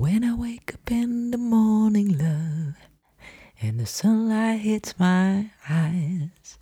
When 0.00 0.24
I 0.24 0.34
wake 0.46 0.72
up 0.76 0.90
in 0.90 1.30
the 1.30 1.36
morning, 1.36 2.08
love, 2.16 2.76
and 3.60 3.78
the 3.80 3.84
sunlight 3.84 4.60
hits 4.60 4.94
my 4.98 5.50
eyes. 5.68 6.58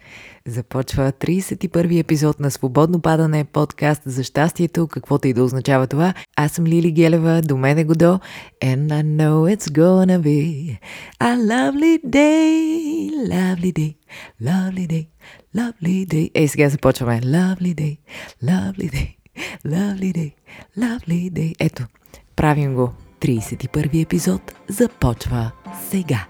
Започва 0.47 1.13
31-и 1.13 1.99
епизод 1.99 2.41
на 2.41 2.51
Свободно 2.51 3.01
падане, 3.01 3.45
подкаст 3.45 4.03
за 4.07 4.25
щастието, 4.25 4.89
каквото 4.89 5.29
и 5.29 5.33
да 5.33 5.45
означава 5.45 5.87
това. 5.87 6.15
Аз 6.37 6.53
съм 6.53 6.67
Лили 6.67 6.93
Гелева, 6.93 7.43
до 7.43 7.57
мен 7.57 7.79
е 7.79 7.85
Годо, 7.85 8.21
and 8.63 8.87
I 8.87 9.03
know 9.03 9.57
it's 9.57 9.71
gonna 9.71 10.21
be 10.21 10.79
a 11.21 11.37
lovely 11.37 12.07
day, 12.07 13.11
lovely 13.29 13.73
day, 13.73 13.97
lovely 14.43 14.87
day, 14.87 15.09
lovely 15.57 16.07
day. 16.07 16.31
Ей, 16.35 16.49
сега 16.49 16.69
започваме. 16.69 17.21
Lovely 17.21 17.75
day, 17.75 17.99
lovely 18.45 18.91
day, 18.91 19.17
lovely 19.67 20.13
day, 20.13 20.33
lovely 20.79 21.33
day. 21.33 21.55
Ето, 21.61 21.85
правим 22.37 22.75
го. 22.75 22.93
31 23.21 24.03
епизод 24.03 24.55
започва 24.69 25.51
сега. 25.91 26.27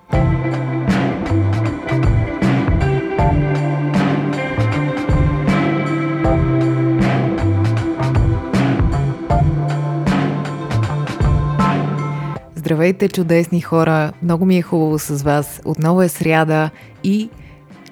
Здравейте, 12.54 13.08
чудесни 13.08 13.60
хора! 13.60 14.12
Много 14.22 14.44
ми 14.44 14.58
е 14.58 14.62
хубаво 14.62 14.98
с 14.98 15.22
вас. 15.22 15.60
Отново 15.64 16.02
е 16.02 16.08
сряда 16.08 16.70
и 17.04 17.30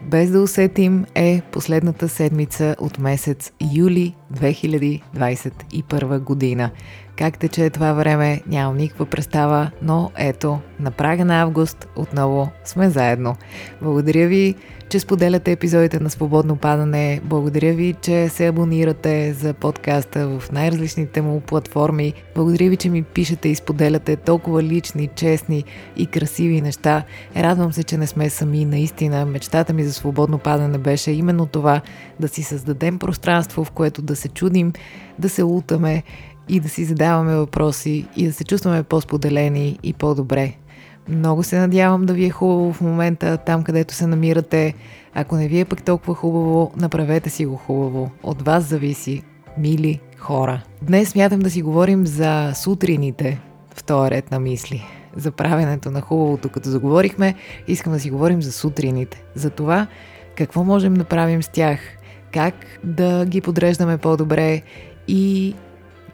без 0.03 0.31
да 0.31 0.41
усетим 0.41 1.05
е 1.15 1.43
последната 1.53 2.09
седмица 2.09 2.77
от 2.79 2.99
месец 2.99 3.53
юли 3.75 4.15
2021 4.35 6.19
година. 6.21 6.71
Как 7.17 7.39
тече 7.39 7.71
това 7.71 7.93
време, 7.93 8.43
нямам 8.47 8.77
никаква 8.77 9.07
представа, 9.07 9.71
но 9.83 10.11
ето, 10.17 10.59
на 10.81 10.91
прага 10.91 11.25
на 11.25 11.43
август 11.43 11.89
отново 11.97 12.49
сме 12.65 12.91
заедно. 12.91 13.37
Благодаря 13.83 14.29
ви, 14.29 14.55
че 14.89 15.01
споделяте 15.01 15.53
епизодите 15.53 16.01
на 16.01 16.11
Свободно 16.11 16.57
падане. 16.57 17.21
Благодаря 17.25 17.73
ви, 17.73 17.95
че 18.01 18.29
се 18.29 18.47
абонирате 18.47 19.33
за 19.33 19.55
подкаста 19.55 20.29
в 20.29 20.53
най-различните 20.53 21.23
му 21.23 21.41
платформи. 21.41 22.13
Благодаря 22.35 22.71
ви, 22.71 22.77
че 22.77 22.91
ми 22.91 23.03
пишете 23.03 23.49
и 23.49 23.55
споделяте 23.55 24.17
толкова 24.17 24.63
лични, 24.63 25.09
честни 25.15 25.65
и 25.97 26.07
красиви 26.07 26.61
неща. 26.61 27.03
Радвам 27.37 27.73
се, 27.73 27.85
че 27.85 27.99
не 27.99 28.07
сме 28.07 28.31
сами. 28.31 28.65
Наистина, 28.65 29.27
мечтата 29.27 29.73
ми 29.73 29.85
за 29.85 29.93
свободно 29.93 30.39
падане 30.39 30.79
беше 30.79 31.11
именно 31.11 31.47
това 31.47 31.81
да 32.21 32.29
си 32.29 32.43
създадем 32.43 32.99
пространство, 32.99 33.65
в 33.65 33.71
което 33.71 34.03
да 34.03 34.17
се 34.17 34.29
чудим, 34.29 34.73
да 35.19 35.29
се 35.29 35.43
лутаме 35.43 36.03
и 36.49 36.61
да 36.61 36.69
си 36.69 36.85
задаваме 36.85 37.37
въпроси 37.37 38.07
и 38.17 38.27
да 38.27 38.33
се 38.33 38.45
чувстваме 38.45 38.83
по-споделени 38.83 39.79
и 39.83 39.93
по-добре. 39.93 40.55
Много 41.09 41.43
се 41.43 41.59
надявам 41.59 42.07
да 42.07 42.13
ви 42.13 42.25
е 42.25 42.31
хубаво 42.31 42.73
в 42.73 42.81
момента, 42.81 43.37
там 43.37 43.63
където 43.63 43.95
се 43.95 44.07
намирате. 44.07 44.75
Ако 45.15 45.37
не 45.37 45.49
ви 45.49 45.61
е 45.61 45.65
пък 45.65 45.83
толкова 45.83 46.15
хубаво, 46.15 46.73
направете 46.77 47.31
си 47.31 47.47
го 47.47 47.57
хубаво. 47.57 48.11
От 48.23 48.43
вас 48.43 48.65
зависи, 48.65 49.23
мили 49.59 50.01
хора. 50.19 50.63
Днес 50.83 51.09
смятам 51.09 51.41
да 51.41 51.51
си 51.51 51.63
говорим 51.63 52.07
за 52.07 52.53
сутрините 52.55 53.41
в 53.75 53.85
този 53.85 54.11
ред 54.11 54.31
на 54.31 54.41
мисли. 54.41 54.85
За 55.17 55.31
правенето 55.31 55.91
на 55.91 56.01
хубавото, 56.01 56.49
като 56.49 56.71
заговорихме, 56.71 57.35
искам 57.69 57.93
да 57.93 58.01
си 58.01 58.11
говорим 58.11 58.43
за 58.43 58.53
сутрините. 58.53 59.23
За 59.35 59.51
това 59.51 59.87
какво 60.37 60.65
можем 60.65 60.95
да 60.95 61.05
правим 61.05 61.43
с 61.43 61.49
тях, 61.49 61.81
как 62.33 62.55
да 62.85 63.27
ги 63.27 63.41
подреждаме 63.41 63.99
по-добре 63.99 64.63
и 65.09 65.55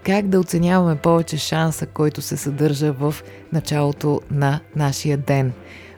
как 0.04 0.28
да 0.28 0.40
оценяваме 0.40 0.96
повече 0.96 1.36
шанса, 1.36 1.86
който 1.86 2.22
се 2.22 2.36
съдържа 2.36 2.92
в 2.92 3.14
началото 3.52 4.20
на 4.30 4.60
нашия 4.76 5.16
ден. 5.18 5.52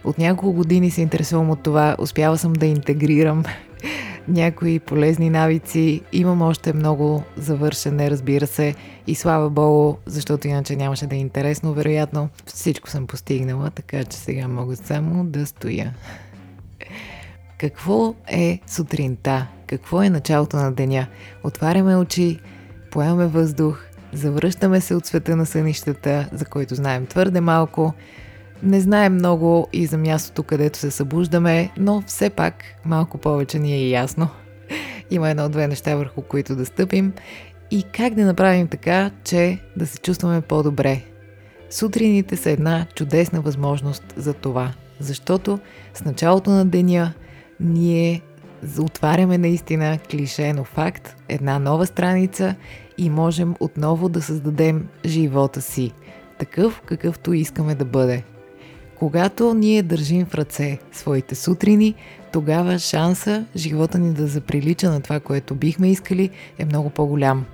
От 0.05 0.19
няколко 0.19 0.52
години 0.52 0.91
се 0.91 1.02
интересувам 1.02 1.50
от 1.50 1.62
това, 1.62 1.96
успяла 1.98 2.38
съм 2.38 2.52
да 2.52 2.66
интегрирам 2.66 3.44
някои 4.28 4.78
полезни 4.78 5.30
навици. 5.30 6.01
Имам 6.12 6.42
още 6.42 6.73
много 6.73 7.23
завършене, 7.36 8.11
разбира 8.11 8.46
се, 8.46 8.74
и 9.06 9.14
слава 9.14 9.51
Богу, 9.51 9.96
защото 10.07 10.48
иначе 10.48 10.77
нямаше 10.77 11.07
да 11.07 11.17
е 11.17 11.18
интересно, 11.18 11.74
вероятно. 11.74 12.28
Всичко 12.46 12.90
съм 12.90 13.07
постигнала, 13.07 13.70
така 13.70 14.05
че 14.05 14.17
сега 14.17 14.48
мога 14.48 14.77
само 14.77 15.24
да 15.24 15.46
стоя. 15.46 15.95
Какво 17.58 18.14
е 18.28 18.61
сутринта? 18.67 19.46
Какво 19.67 20.02
е 20.02 20.11
началото 20.11 20.57
на 20.57 20.73
деня? 20.73 21.07
Отваряме 21.45 21.96
очи, 21.96 22.40
поемаме 22.90 23.27
въздух, 23.27 23.84
Завръщаме 24.14 24.80
се 24.80 24.95
от 24.95 25.07
света 25.07 25.36
на 25.36 25.47
сънищата, 25.47 26.29
за 26.33 26.45
който 26.45 26.75
знаем 26.75 27.07
твърде 27.07 27.41
малко. 27.41 27.95
Не 28.63 28.80
знаем 28.80 29.14
много 29.14 29.69
и 29.73 29.86
за 29.86 29.98
мястото, 29.98 30.42
където 30.42 30.79
се 30.79 30.91
събуждаме, 30.91 31.70
но 31.77 32.02
все 32.07 32.30
пак 32.30 32.64
малко 32.85 33.19
повече 33.19 33.58
ни 33.58 33.73
е 33.73 33.89
ясно. 33.89 34.29
Има 35.11 35.30
едно-две 35.30 35.69
неща, 35.69 35.97
върху 35.97 36.23
които 36.23 36.57
да 36.57 36.67
стъпим 36.67 37.13
и 37.70 37.83
как 37.83 38.14
да 38.14 38.25
направим 38.25 38.69
така, 38.69 39.11
че 39.25 39.58
да 39.77 39.86
се 39.86 39.98
чувстваме 39.98 40.41
по-добре. 40.41 41.02
Сутрините 41.70 42.36
са 42.36 42.51
една 42.51 42.86
чудесна 42.95 43.41
възможност 43.41 44.14
за 44.17 44.35
това, 44.35 44.73
защото 45.01 45.58
с 45.95 46.05
началото 46.05 46.51
на 46.51 46.64
деня 46.64 47.13
ние 47.61 48.20
отваряме 48.79 49.39
наистина 49.39 49.98
клише, 50.11 50.52
но 50.52 50.64
факт, 50.64 51.17
една 51.29 51.58
нова 51.58 51.86
страница 51.86 52.55
и 52.98 53.10
можем 53.10 53.55
отново 53.60 54.08
да 54.08 54.22
създадем 54.22 54.88
живота 55.06 55.60
си, 55.60 55.92
такъв 56.38 56.82
какъвто 56.86 57.32
искаме 57.32 57.74
да 57.74 57.84
бъде. 57.84 58.24
Когато 58.98 59.55
ние 59.55 59.82
държим 59.82 60.27
в 60.27 60.34
ръце 60.34 60.78
своите 60.92 61.34
сутрини, 61.34 61.94
тогава 62.33 62.78
шанса 62.78 63.46
живота 63.56 63.98
ни 63.98 64.14
да 64.14 64.27
заприлича 64.27 64.90
на 64.90 65.00
това, 65.00 65.20
което 65.20 65.54
бихме 65.54 65.90
искали, 65.90 66.30
е 66.58 66.64
много 66.64 66.90
по-голям. 66.90 67.44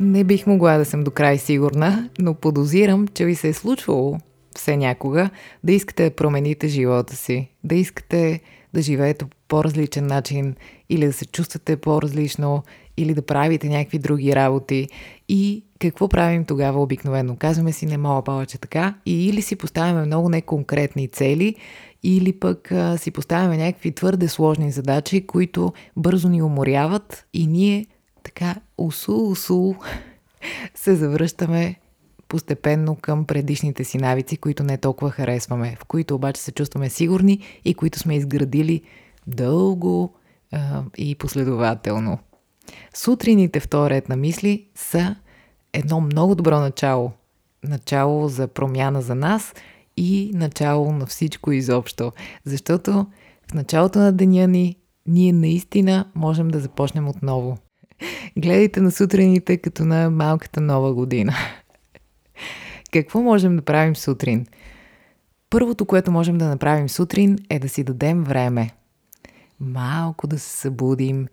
Не 0.00 0.24
бих 0.24 0.46
могла 0.46 0.78
да 0.78 0.84
съм 0.84 1.04
до 1.04 1.10
край 1.10 1.38
сигурна, 1.38 2.10
но 2.18 2.34
подозирам, 2.34 3.08
че 3.08 3.24
ви 3.24 3.34
се 3.34 3.48
е 3.48 3.52
случвало 3.52 4.18
все 4.56 4.76
някога 4.76 5.30
да 5.64 5.72
искате 5.72 6.04
да 6.04 6.16
промените 6.16 6.68
живота 6.68 7.16
си, 7.16 7.50
да 7.64 7.74
искате 7.74 8.40
да 8.74 8.82
живеете 8.82 9.24
по 9.24 9.36
по-различен 9.48 10.06
начин 10.06 10.54
или 10.88 11.06
да 11.06 11.12
се 11.12 11.26
чувствате 11.26 11.76
по-различно 11.76 12.62
или 12.96 13.14
да 13.14 13.22
правите 13.22 13.68
някакви 13.68 13.98
други 13.98 14.34
работи. 14.34 14.88
И 15.28 15.64
какво 15.78 16.08
правим 16.08 16.44
тогава 16.44 16.82
обикновено? 16.82 17.36
Казваме 17.36 17.72
си 17.72 17.86
не 17.86 17.98
мога 17.98 18.22
повече 18.22 18.58
така 18.58 18.94
и 19.06 19.28
или 19.28 19.42
си 19.42 19.56
поставяме 19.56 20.06
много 20.06 20.28
неконкретни 20.28 21.08
цели, 21.08 21.54
или 22.02 22.32
пък 22.32 22.72
а, 22.72 22.98
си 22.98 23.10
поставяме 23.10 23.56
някакви 23.56 23.92
твърде 23.92 24.28
сложни 24.28 24.70
задачи, 24.70 25.26
които 25.26 25.72
бързо 25.96 26.28
ни 26.28 26.42
уморяват 26.42 27.26
и 27.32 27.46
ние 27.46 27.86
така 28.22 28.54
усул-усул 28.78 29.76
се 30.74 30.96
завръщаме 30.96 31.74
постепенно 32.28 32.96
към 32.96 33.24
предишните 33.24 33.84
си 33.84 33.98
навици, 33.98 34.36
които 34.36 34.62
не 34.62 34.78
толкова 34.78 35.10
харесваме, 35.10 35.76
в 35.80 35.84
които 35.84 36.14
обаче 36.14 36.40
се 36.40 36.52
чувстваме 36.52 36.90
сигурни 36.90 37.40
и 37.64 37.74
които 37.74 37.98
сме 37.98 38.16
изградили 38.16 38.82
дълго 39.26 40.14
а, 40.52 40.82
и 40.98 41.14
последователно. 41.14 42.18
Сутрините 42.94 43.60
в 43.60 43.68
този 43.68 43.90
ред 43.90 44.08
на 44.08 44.16
мисли 44.16 44.66
са 44.74 45.16
едно 45.72 46.00
много 46.00 46.34
добро 46.34 46.60
начало. 46.60 47.12
Начало 47.64 48.28
за 48.28 48.48
промяна 48.48 49.02
за 49.02 49.14
нас 49.14 49.54
и 49.96 50.30
начало 50.34 50.92
на 50.92 51.06
всичко 51.06 51.52
изобщо. 51.52 52.12
Защото 52.44 53.06
в 53.50 53.54
началото 53.54 53.98
на 53.98 54.12
деня 54.12 54.46
ни 54.46 54.76
ние 55.06 55.32
наистина 55.32 56.04
можем 56.14 56.48
да 56.48 56.60
започнем 56.60 57.08
отново. 57.08 57.58
Гледайте 58.38 58.80
на 58.80 58.90
сутрините 58.90 59.56
като 59.56 59.84
на 59.84 60.10
малката 60.10 60.60
нова 60.60 60.94
година. 60.94 61.34
Какво 62.92 63.22
можем 63.22 63.56
да 63.56 63.62
правим 63.62 63.96
сутрин? 63.96 64.46
Първото, 65.50 65.84
което 65.84 66.12
можем 66.12 66.38
да 66.38 66.48
направим 66.48 66.88
сутрин 66.88 67.38
е 67.50 67.58
да 67.58 67.68
си 67.68 67.84
дадем 67.84 68.24
време. 68.24 68.70
Малко 69.60 70.26
да 70.26 70.38
се 70.38 70.50
събудим, 70.50 71.26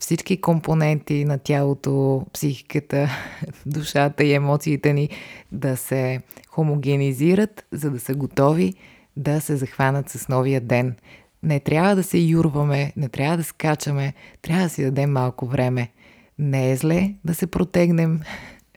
всички 0.00 0.40
компоненти 0.40 1.24
на 1.24 1.38
тялото, 1.38 2.26
психиката, 2.32 3.08
душата 3.66 4.24
и 4.24 4.32
емоциите 4.32 4.92
ни 4.92 5.08
да 5.52 5.76
се 5.76 6.20
хомогенизират, 6.48 7.64
за 7.72 7.90
да 7.90 8.00
са 8.00 8.14
готови 8.14 8.74
да 9.16 9.40
се 9.40 9.56
захванат 9.56 10.10
с 10.10 10.28
новия 10.28 10.60
ден. 10.60 10.96
Не 11.42 11.60
трябва 11.60 11.96
да 11.96 12.02
се 12.02 12.18
юрваме, 12.18 12.92
не 12.96 13.08
трябва 13.08 13.36
да 13.36 13.44
скачаме, 13.44 14.14
трябва 14.42 14.62
да 14.62 14.68
си 14.68 14.82
дадем 14.82 15.12
малко 15.12 15.46
време. 15.46 15.90
Не 16.38 16.70
е 16.70 16.76
зле 16.76 17.14
да 17.24 17.34
се 17.34 17.46
протегнем, 17.46 18.20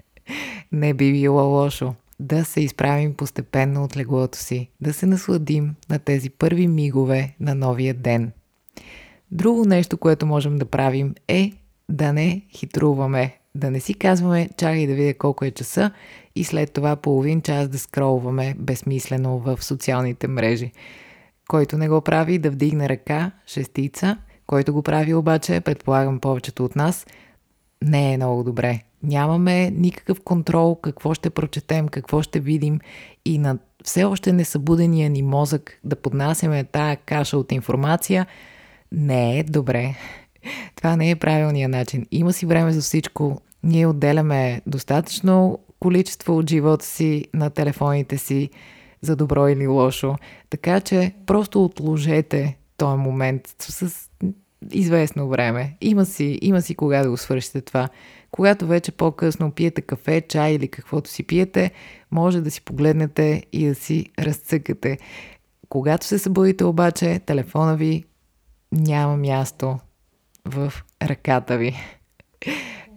не 0.72 0.94
би 0.94 1.12
било 1.12 1.44
лошо 1.44 1.96
да 2.20 2.46
се 2.46 2.62
изправим 2.62 3.14
постепенно 3.14 3.84
от 3.84 3.98
леглото 3.98 4.38
си, 4.38 4.70
да 4.82 4.94
се 4.94 5.06
насладим 5.06 5.76
на 5.90 6.00
тези 6.00 6.30
първи 6.30 6.68
мигове 6.68 7.36
на 7.40 7.56
новия 7.56 7.94
ден. 7.94 8.32
Друго 9.32 9.66
нещо, 9.66 9.98
което 9.98 10.26
можем 10.26 10.56
да 10.56 10.66
правим 10.66 11.16
е 11.28 11.54
да 11.90 12.14
не 12.14 12.42
хитруваме, 12.50 13.38
да 13.56 13.72
не 13.72 13.80
си 13.80 13.94
казваме 13.94 14.50
чакай 14.58 14.88
да 14.88 14.94
видя 14.96 15.14
колко 15.18 15.46
е 15.46 15.52
часа 15.52 15.92
и 16.36 16.44
след 16.44 16.74
това 16.74 16.96
половин 16.96 17.42
час 17.42 17.70
да 17.70 17.80
скролваме 17.80 18.56
безсмислено 18.58 19.40
в 19.40 19.64
социалните 19.64 20.28
мрежи. 20.28 20.72
Който 21.48 21.78
не 21.78 21.90
го 21.90 22.02
прави, 22.02 22.38
да 22.38 22.52
вдигне 22.52 22.90
ръка, 22.90 23.32
шестица, 23.48 24.18
който 24.48 24.74
го 24.74 24.82
прави 24.82 25.14
обаче, 25.14 25.62
предполагам 25.62 26.20
повечето 26.20 26.66
от 26.66 26.76
нас, 26.76 27.06
не 27.84 28.14
е 28.14 28.18
много 28.18 28.44
добре. 28.44 28.82
Нямаме 29.04 29.72
никакъв 29.72 30.22
контрол 30.22 30.76
какво 30.76 31.14
ще 31.14 31.30
прочетем, 31.30 31.88
какво 31.88 32.22
ще 32.22 32.40
видим 32.40 32.80
и 33.26 33.38
на 33.38 33.58
все 33.84 34.04
още 34.04 34.34
несъбудения 34.34 35.10
ни 35.10 35.22
мозък 35.22 35.80
да 35.84 35.96
поднасяме 35.96 36.64
тая 36.64 36.98
каша 36.98 37.38
от 37.38 37.52
информация 37.52 38.28
не 38.92 39.40
е 39.40 39.44
добре. 39.44 39.96
Това 40.76 40.96
не 40.96 41.10
е 41.10 41.16
правилният 41.16 41.72
начин. 41.72 42.06
Има 42.12 42.34
си 42.34 42.46
време 42.46 42.72
за 42.72 42.82
всичко. 42.82 43.42
Ние 43.64 43.88
отделяме 43.88 44.62
достатъчно 44.68 45.60
количество 45.80 46.38
от 46.38 46.50
живота 46.50 46.86
си 46.86 47.26
на 47.34 47.50
телефоните 47.50 48.18
си 48.18 48.50
за 49.02 49.16
добро 49.16 49.48
или 49.48 49.68
лошо. 49.68 50.16
Така 50.50 50.82
че 50.82 51.12
просто 51.26 51.64
отложете 51.64 52.58
този 52.78 52.98
момент 52.98 53.42
с 53.60 54.10
известно 54.72 55.30
време. 55.30 55.78
Има 55.82 56.06
си, 56.06 56.40
има 56.42 56.62
си 56.62 56.76
кога 56.76 57.04
да 57.04 57.10
го 57.10 57.18
свършите 57.18 57.62
това. 57.62 57.90
Когато 58.32 58.68
вече 58.68 58.92
по-късно 58.92 59.52
пиете 59.52 59.82
кафе, 59.82 60.22
чай 60.22 60.54
или 60.54 60.68
каквото 60.68 61.10
си 61.10 61.24
пиете, 61.24 61.72
може 62.12 62.42
да 62.42 62.52
си 62.52 62.62
погледнете 62.62 63.44
и 63.54 63.68
да 63.68 63.76
си 63.76 64.06
разцъкате. 64.20 64.98
Когато 65.70 66.06
се 66.06 66.20
събудите 66.20 66.64
обаче, 66.64 67.20
телефона 67.20 67.76
ви 67.76 68.04
няма 68.72 69.18
място 69.18 69.80
в 70.46 70.74
ръката 71.02 71.58
ви. 71.58 71.76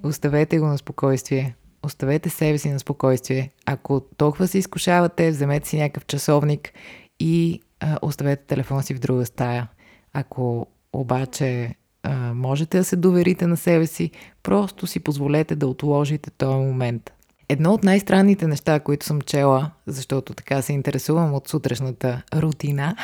Оставете 0.03 0.59
го 0.59 0.67
на 0.67 0.79
спокойствие. 0.79 1.57
Оставете 1.83 2.31
себе 2.31 2.59
си 2.59 2.71
на 2.71 2.81
спокойствие. 2.81 3.51
Ако 3.67 4.01
толкова 4.01 4.49
се 4.49 4.59
изкушавате, 4.59 5.31
вземете 5.31 5.69
си 5.69 5.79
някакъв 5.79 6.07
часовник 6.07 6.73
и 7.21 7.61
а, 7.81 7.99
оставете 8.03 8.43
телефона 8.43 8.83
си 8.83 8.95
в 8.95 8.99
друга 8.99 9.27
стая. 9.27 9.69
Ако 10.13 10.67
обаче 10.93 11.75
а, 12.03 12.35
можете 12.35 12.79
да 12.79 12.85
се 12.85 12.97
доверите 12.97 13.47
на 13.47 13.57
себе 13.57 13.87
си, 13.87 14.11
просто 14.43 14.87
си 14.87 15.01
позволете 15.01 15.57
да 15.57 15.67
отложите 15.67 16.31
този 16.31 16.57
момент. 16.57 17.13
Едно 17.49 17.73
от 17.73 17.85
най-странните 17.85 18.47
неща, 18.47 18.81
които 18.81 19.07
съм 19.07 19.21
чела, 19.21 19.71
защото 19.87 20.35
така 20.35 20.63
се 20.63 20.73
интересувам 20.73 21.35
от 21.35 21.49
сутрешната 21.49 22.23
рутина, 22.35 22.97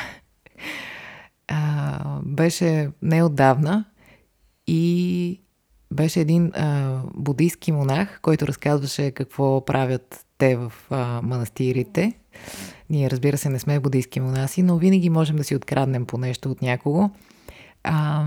а, 1.47 2.19
беше 2.23 2.89
неотдавна 3.01 3.85
и 4.67 5.41
беше 5.93 6.19
един 6.19 6.51
а, 6.53 7.01
буддийски 7.15 7.71
монах, 7.71 8.19
който 8.21 8.47
разказваше 8.47 9.11
какво 9.11 9.65
правят 9.65 10.25
те 10.37 10.55
в 10.55 10.73
а, 10.89 11.21
манастирите. 11.23 12.13
Ние, 12.89 13.09
разбира 13.09 13.37
се, 13.37 13.49
не 13.49 13.59
сме 13.59 13.79
буддийски 13.79 14.19
монаси, 14.19 14.63
но 14.63 14.77
винаги 14.77 15.09
можем 15.09 15.35
да 15.35 15.43
си 15.43 15.55
откраднем 15.55 16.05
по 16.05 16.17
нещо 16.17 16.51
от 16.51 16.61
някого. 16.61 17.09
А, 17.83 18.25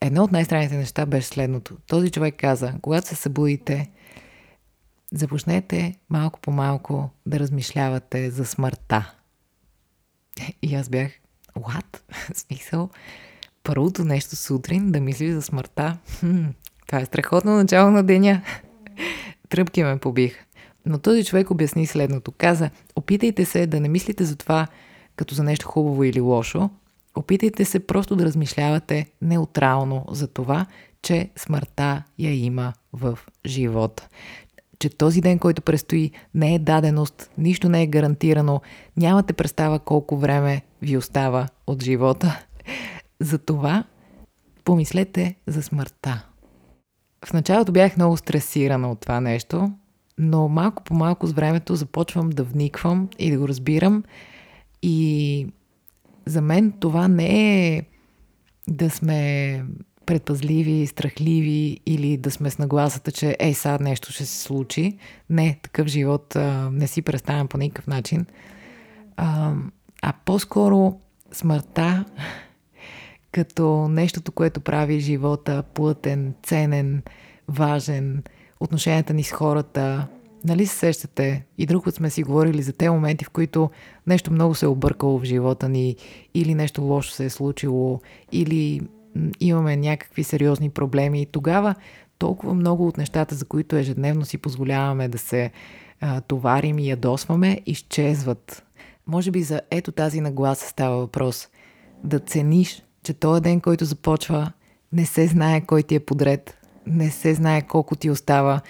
едно 0.00 0.24
от 0.24 0.32
най-странните 0.32 0.76
неща 0.76 1.06
беше 1.06 1.28
следното. 1.28 1.76
Този 1.86 2.10
човек 2.10 2.34
каза, 2.38 2.74
когато 2.82 3.08
се 3.08 3.14
събудите, 3.14 3.90
започнете 5.12 5.94
малко 6.08 6.40
по 6.40 6.50
малко 6.50 7.10
да 7.26 7.38
размишлявате 7.38 8.30
за 8.30 8.44
смъртта. 8.44 9.14
И 10.62 10.74
аз 10.74 10.88
бях, 10.88 11.12
what? 11.58 12.00
Смисъл? 12.34 12.90
Първото 13.62 14.04
нещо 14.04 14.36
сутрин 14.36 14.92
да 14.92 15.00
мислиш 15.00 15.32
за 15.32 15.42
смъртта. 15.42 15.98
Хм, 16.20 16.44
това 16.86 17.00
е 17.00 17.04
страхотно 17.04 17.56
начало 17.56 17.90
на 17.90 18.02
деня. 18.02 18.42
Тръпки 19.48 19.82
ме 19.82 19.98
побих. 19.98 20.44
Но 20.86 20.98
този 20.98 21.24
човек 21.24 21.50
обясни 21.50 21.86
следното. 21.86 22.32
Каза, 22.32 22.70
опитайте 22.96 23.44
се 23.44 23.66
да 23.66 23.80
не 23.80 23.88
мислите 23.88 24.24
за 24.24 24.36
това 24.36 24.66
като 25.16 25.34
за 25.34 25.42
нещо 25.42 25.68
хубаво 25.68 26.04
или 26.04 26.20
лошо. 26.20 26.70
Опитайте 27.14 27.64
се 27.64 27.86
просто 27.86 28.16
да 28.16 28.24
размишлявате 28.24 29.06
неутрално 29.22 30.04
за 30.10 30.26
това, 30.26 30.66
че 31.02 31.30
смъртта 31.36 32.02
я 32.18 32.44
има 32.44 32.72
в 32.92 33.18
живота. 33.46 34.08
Че 34.78 34.88
този 34.88 35.20
ден, 35.20 35.38
който 35.38 35.62
предстои, 35.62 36.10
не 36.34 36.54
е 36.54 36.58
даденост, 36.58 37.30
нищо 37.38 37.68
не 37.68 37.82
е 37.82 37.86
гарантирано, 37.86 38.60
нямате 38.96 39.32
представа 39.32 39.78
колко 39.78 40.16
време 40.16 40.62
ви 40.82 40.96
остава 40.96 41.48
от 41.66 41.82
живота. 41.82 42.44
Затова 43.20 43.84
помислете 44.64 45.34
за 45.46 45.62
смъртта. 45.62 46.26
В 47.24 47.32
началото 47.32 47.72
бях 47.72 47.96
много 47.96 48.16
стресирана 48.16 48.90
от 48.90 49.00
това 49.00 49.20
нещо, 49.20 49.72
но 50.18 50.48
малко 50.48 50.82
по 50.84 50.94
малко 50.94 51.26
с 51.26 51.32
времето 51.32 51.76
започвам 51.76 52.30
да 52.30 52.44
вниквам 52.44 53.08
и 53.18 53.30
да 53.30 53.38
го 53.38 53.48
разбирам. 53.48 54.04
И 54.82 55.46
за 56.26 56.40
мен 56.40 56.72
това 56.80 57.08
не 57.08 57.66
е 57.76 57.82
да 58.68 58.90
сме 58.90 59.62
предпазливи, 60.06 60.86
страхливи 60.86 61.80
или 61.86 62.16
да 62.16 62.30
сме 62.30 62.50
с 62.50 62.58
нагласата, 62.58 63.12
че 63.12 63.36
ей, 63.38 63.54
сега 63.54 63.78
нещо 63.80 64.12
ще 64.12 64.26
се 64.26 64.42
случи. 64.42 64.98
Не, 65.30 65.58
такъв 65.62 65.86
живот 65.86 66.36
а, 66.36 66.70
не 66.72 66.86
си 66.86 67.02
представям 67.02 67.48
по 67.48 67.58
никакъв 67.58 67.86
начин. 67.86 68.26
А, 69.16 69.52
а 70.02 70.12
по-скоро 70.24 71.00
смъртта 71.32 72.04
като 73.32 73.88
нещото, 73.88 74.32
което 74.32 74.60
прави 74.60 75.00
живота 75.00 75.62
плътен, 75.74 76.34
ценен, 76.42 77.02
важен, 77.48 78.22
отношенията 78.60 79.14
ни 79.14 79.22
с 79.22 79.32
хората. 79.32 80.06
Нали 80.44 80.66
се 80.66 80.76
сещате? 80.76 81.46
И 81.58 81.66
друг 81.66 81.84
път 81.84 81.94
сме 81.94 82.10
си 82.10 82.22
говорили 82.22 82.62
за 82.62 82.72
те 82.72 82.90
моменти, 82.90 83.24
в 83.24 83.30
които 83.30 83.70
нещо 84.06 84.32
много 84.32 84.54
се 84.54 84.66
е 84.66 84.68
объркало 84.68 85.18
в 85.18 85.24
живота 85.24 85.68
ни, 85.68 85.96
или 86.34 86.54
нещо 86.54 86.82
лошо 86.82 87.12
се 87.12 87.24
е 87.24 87.30
случило, 87.30 88.00
или 88.32 88.80
имаме 89.40 89.76
някакви 89.76 90.24
сериозни 90.24 90.70
проблеми. 90.70 91.22
И 91.22 91.26
тогава 91.26 91.74
толкова 92.18 92.54
много 92.54 92.88
от 92.88 92.98
нещата, 92.98 93.34
за 93.34 93.44
които 93.44 93.76
ежедневно 93.76 94.24
си 94.24 94.38
позволяваме 94.38 95.08
да 95.08 95.18
се 95.18 95.50
а, 96.00 96.20
товарим 96.20 96.78
и 96.78 96.88
ядосваме, 96.88 97.60
изчезват. 97.66 98.64
Може 99.06 99.30
би 99.30 99.42
за 99.42 99.60
ето 99.70 99.92
тази 99.92 100.20
нагласа 100.20 100.68
става 100.68 100.96
въпрос. 100.96 101.48
Да 102.04 102.18
цениш 102.18 102.82
че 103.06 103.14
този 103.14 103.42
ден, 103.42 103.60
който 103.60 103.84
започва, 103.84 104.52
не 104.92 105.06
се 105.06 105.26
знае 105.26 105.60
кой 105.60 105.82
ти 105.82 105.94
е 105.94 106.00
подред, 106.00 106.58
не 106.86 107.10
се 107.10 107.34
знае 107.34 107.62
колко 107.62 107.96
ти 107.96 108.10
остава 108.10 108.60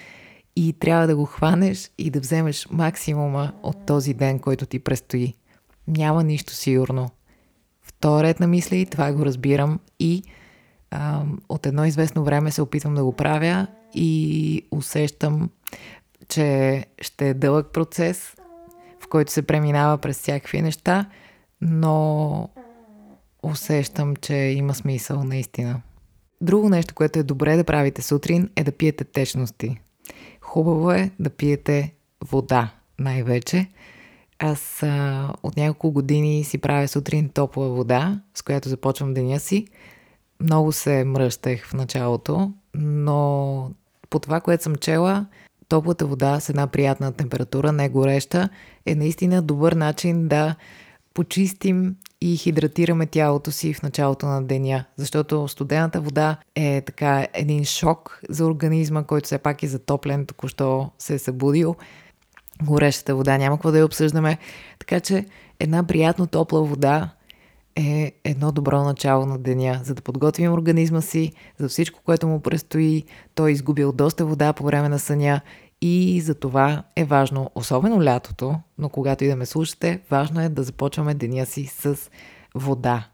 и 0.55 0.73
трябва 0.73 1.07
да 1.07 1.15
го 1.15 1.25
хванеш 1.25 1.91
и 1.97 2.09
да 2.09 2.19
вземеш 2.19 2.67
максимума 2.71 3.53
от 3.63 3.85
този 3.85 4.13
ден, 4.13 4.39
който 4.39 4.65
ти 4.65 4.79
предстои. 4.79 5.33
Няма 5.87 6.23
нищо 6.23 6.53
сигурно. 6.53 7.09
Този 7.99 8.23
ред 8.23 8.39
на 8.39 8.47
мисли 8.47 8.85
това 8.85 9.13
го 9.13 9.25
разбирам 9.25 9.79
и 9.99 10.23
а, 10.91 11.23
от 11.49 11.65
едно 11.65 11.85
известно 11.85 12.23
време 12.23 12.51
се 12.51 12.61
опитвам 12.61 12.95
да 12.95 13.03
го 13.03 13.11
правя 13.11 13.67
и 13.93 14.61
усещам, 14.71 15.49
че 16.29 16.85
ще 17.01 17.29
е 17.29 17.33
дълъг 17.33 17.67
процес, 17.73 18.35
в 18.99 19.07
който 19.07 19.31
се 19.31 19.41
преминава 19.41 19.97
през 19.97 20.19
всякакви 20.19 20.61
неща, 20.61 21.09
но 21.61 22.49
усещам, 23.43 24.15
че 24.15 24.35
има 24.35 24.73
смисъл 24.73 25.23
наистина. 25.23 25.81
Друго 26.41 26.69
нещо, 26.69 26.95
което 26.95 27.19
е 27.19 27.23
добре 27.23 27.57
да 27.57 27.63
правите 27.63 28.01
сутрин, 28.01 28.49
е 28.55 28.63
да 28.63 28.71
пиете 28.71 29.03
течности. 29.03 29.77
Хубаво 30.41 30.91
е 30.91 31.11
да 31.19 31.29
пиете 31.29 31.93
вода 32.23 32.73
най-вече. 32.99 33.67
Аз 34.39 34.83
а, 34.83 35.33
от 35.43 35.57
няколко 35.57 35.91
години 35.91 36.43
си 36.43 36.57
правя 36.57 36.87
сутрин 36.87 37.29
топла 37.29 37.69
вода, 37.69 38.21
с 38.33 38.41
която 38.41 38.69
започвам 38.69 39.13
деня 39.13 39.39
си. 39.39 39.67
Много 40.39 40.71
се 40.71 41.03
мръщах 41.03 41.67
в 41.67 41.73
началото, 41.73 42.51
но 42.73 43.71
по 44.09 44.19
това, 44.19 44.41
което 44.41 44.63
съм 44.63 44.75
чела, 44.75 45.25
топлата 45.69 46.05
вода 46.05 46.39
с 46.39 46.49
една 46.49 46.67
приятна 46.67 47.11
температура, 47.11 47.71
не 47.71 47.89
гореща, 47.89 48.49
е 48.85 48.95
наистина 48.95 49.41
добър 49.41 49.73
начин 49.73 50.27
да 50.27 50.55
почистим 51.13 51.95
и 52.21 52.37
хидратираме 52.37 53.05
тялото 53.05 53.51
си 53.51 53.73
в 53.73 53.83
началото 53.83 54.25
на 54.25 54.43
деня, 54.43 54.85
защото 54.97 55.47
студената 55.47 56.01
вода 56.01 56.37
е 56.55 56.81
така 56.81 57.27
един 57.33 57.65
шок 57.65 58.21
за 58.29 58.45
организма, 58.45 59.03
който 59.03 59.25
все 59.25 59.37
пак 59.37 59.63
е 59.63 59.67
затоплен, 59.67 60.25
току-що 60.25 60.89
се 60.99 61.13
е 61.13 61.19
събудил. 61.19 61.75
Горещата 62.63 63.15
вода 63.15 63.37
няма 63.37 63.55
какво 63.57 63.71
да 63.71 63.77
я 63.77 63.85
обсъждаме, 63.85 64.37
така 64.79 64.99
че 64.99 65.25
една 65.59 65.83
приятно 65.83 66.27
топла 66.27 66.63
вода 66.63 67.09
е 67.75 68.11
едно 68.23 68.51
добро 68.51 68.83
начало 68.83 69.25
на 69.25 69.37
деня, 69.37 69.81
за 69.83 69.95
да 69.95 70.01
подготвим 70.01 70.53
организма 70.53 71.01
си 71.01 71.31
за 71.57 71.69
всичко, 71.69 71.99
което 72.05 72.27
му 72.27 72.39
предстои. 72.39 73.03
Той 73.35 73.49
е 73.49 73.53
изгубил 73.53 73.91
доста 73.91 74.25
вода 74.25 74.53
по 74.53 74.63
време 74.63 74.89
на 74.89 74.99
съня 74.99 75.41
и 75.81 76.21
за 76.21 76.35
това 76.35 76.83
е 76.95 77.05
важно, 77.05 77.51
особено 77.55 78.03
лятото, 78.03 78.55
но 78.77 78.89
когато 78.89 79.23
и 79.23 79.27
да 79.27 79.35
ме 79.35 79.45
слушате, 79.45 79.99
важно 80.11 80.41
е 80.41 80.49
да 80.49 80.63
започваме 80.63 81.13
деня 81.13 81.45
си 81.45 81.65
с 81.65 81.97
вода. 82.55 83.07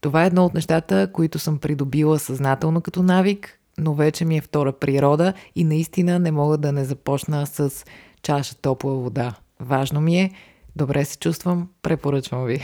Това 0.00 0.24
е 0.24 0.26
едно 0.26 0.44
от 0.44 0.54
нещата, 0.54 1.10
които 1.12 1.38
съм 1.38 1.58
придобила 1.58 2.18
съзнателно 2.18 2.80
като 2.80 3.02
навик, 3.02 3.58
но 3.78 3.94
вече 3.94 4.24
ми 4.24 4.36
е 4.36 4.40
втора 4.40 4.72
природа 4.72 5.32
и 5.54 5.64
наистина 5.64 6.18
не 6.18 6.32
мога 6.32 6.58
да 6.58 6.72
не 6.72 6.84
започна 6.84 7.46
с 7.46 7.84
чаша 8.22 8.54
топла 8.54 8.94
вода. 8.94 9.34
Важно 9.60 10.00
ми 10.00 10.20
е, 10.20 10.30
добре 10.76 11.04
се 11.04 11.18
чувствам, 11.18 11.68
препоръчвам 11.82 12.44
ви. 12.44 12.62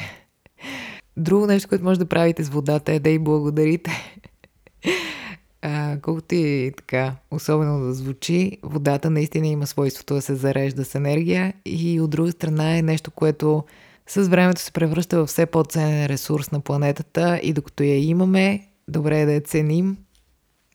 Друго 1.16 1.46
нещо, 1.46 1.68
което 1.68 1.84
може 1.84 1.98
да 1.98 2.06
правите 2.06 2.44
с 2.44 2.48
водата 2.48 2.92
е 2.92 3.00
да 3.00 3.10
й 3.10 3.18
благодарите. 3.18 3.90
Колкото 6.02 6.34
и 6.34 6.72
така, 6.76 7.14
особено 7.30 7.80
да 7.80 7.94
звучи, 7.94 8.58
водата 8.62 9.10
наистина 9.10 9.46
има 9.46 9.66
свойството 9.66 10.14
да 10.14 10.22
се 10.22 10.34
зарежда 10.34 10.84
с 10.84 10.94
енергия 10.94 11.54
и 11.64 12.00
от 12.00 12.10
друга 12.10 12.32
страна 12.32 12.76
е 12.76 12.82
нещо, 12.82 13.10
което 13.10 13.64
с 14.06 14.28
времето 14.28 14.60
се 14.60 14.72
превръща 14.72 15.18
в 15.18 15.26
все 15.26 15.46
по-ценен 15.46 16.06
ресурс 16.06 16.50
на 16.50 16.60
планетата 16.60 17.40
и 17.42 17.52
докато 17.52 17.82
я 17.82 18.04
имаме, 18.04 18.68
добре 18.88 19.20
е 19.20 19.26
да 19.26 19.32
я 19.32 19.40
ценим. 19.40 19.96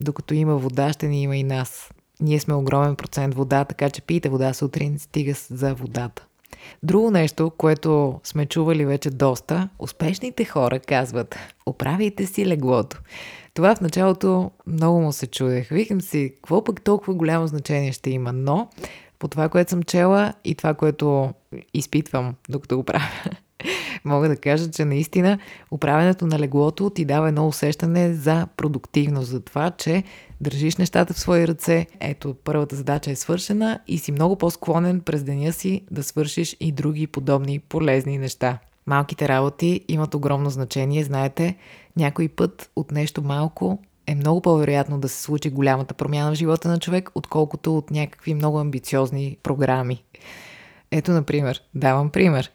Докато 0.01 0.33
има 0.33 0.57
вода, 0.57 0.93
ще 0.93 1.07
ни 1.07 1.21
има 1.21 1.38
и 1.38 1.43
нас. 1.43 1.89
Ние 2.22 2.40
сме 2.40 2.54
огромен 2.54 2.96
процент 2.96 3.36
вода, 3.36 3.66
така 3.66 3.90
че 3.90 4.02
пийте 4.02 4.30
вода 4.30 4.54
сутрин, 4.54 5.00
стига 5.00 5.34
за 5.50 5.74
водата. 5.74 6.26
Друго 6.84 7.12
нещо, 7.12 7.52
което 7.58 8.20
сме 8.24 8.46
чували 8.46 8.86
вече 8.86 9.10
доста, 9.10 9.70
успешните 9.80 10.46
хора 10.46 10.80
казват, 10.80 11.36
оправите 11.66 12.26
си 12.26 12.46
леглото. 12.46 13.02
Това 13.54 13.76
в 13.76 13.82
началото 13.82 14.52
много 14.68 15.02
му 15.02 15.12
се 15.12 15.28
чудех. 15.28 15.70
Викам 15.70 16.02
си, 16.02 16.34
какво 16.36 16.64
пък 16.64 16.82
толкова 16.82 17.14
голямо 17.14 17.48
значение 17.48 17.92
ще 17.92 18.10
има, 18.10 18.34
но 18.34 18.70
по 19.20 19.28
това, 19.28 19.50
което 19.50 19.70
съм 19.70 19.84
чела 19.84 20.34
и 20.44 20.56
това, 20.56 20.74
което 20.74 21.34
изпитвам, 21.74 22.36
докато 22.50 22.78
го 22.78 22.84
правя, 22.84 23.10
мога 24.06 24.30
да 24.30 24.36
кажа, 24.36 24.72
че 24.72 24.86
наистина 24.86 25.39
управенето 25.72 26.28
на 26.28 26.39
леглото 26.39 26.89
ти 26.89 27.06
дава 27.06 27.28
едно 27.28 27.48
усещане 27.48 28.13
за 28.13 28.48
продуктивност, 28.58 29.30
за 29.30 29.39
това, 29.39 29.72
че 29.72 30.04
държиш 30.42 30.75
нещата 30.75 31.13
в 31.13 31.20
свои 31.20 31.48
ръце, 31.48 31.88
ето 32.00 32.36
първата 32.44 32.75
задача 32.75 33.12
е 33.12 33.16
свършена 33.16 33.80
и 33.88 33.98
си 33.98 34.12
много 34.12 34.36
по-склонен 34.36 35.01
през 35.01 35.24
деня 35.24 35.54
си 35.54 35.82
да 35.92 36.04
свършиш 36.04 36.56
и 36.60 36.72
други 36.72 37.08
подобни 37.08 37.60
полезни 37.60 38.18
неща. 38.18 38.60
Малките 38.88 39.28
работи 39.28 39.82
имат 39.88 40.16
огромно 40.16 40.50
значение, 40.50 41.04
знаете, 41.04 41.56
някой 41.98 42.28
път 42.28 42.70
от 42.75 42.92
нещо 42.92 43.22
малко 43.22 43.80
е 44.08 44.16
много 44.16 44.42
по-вероятно 44.42 45.00
да 45.00 45.10
се 45.10 45.22
случи 45.22 45.50
голямата 45.50 45.94
промяна 45.94 46.32
в 46.32 46.36
живота 46.36 46.70
на 46.70 46.80
човек, 46.80 47.10
отколкото 47.16 47.78
от 47.78 47.92
някакви 47.92 48.34
много 48.34 48.60
амбициозни 48.60 49.38
програми. 49.44 50.04
Ето, 50.92 51.12
например, 51.12 51.62
давам 51.75 52.10
пример. 52.10 52.51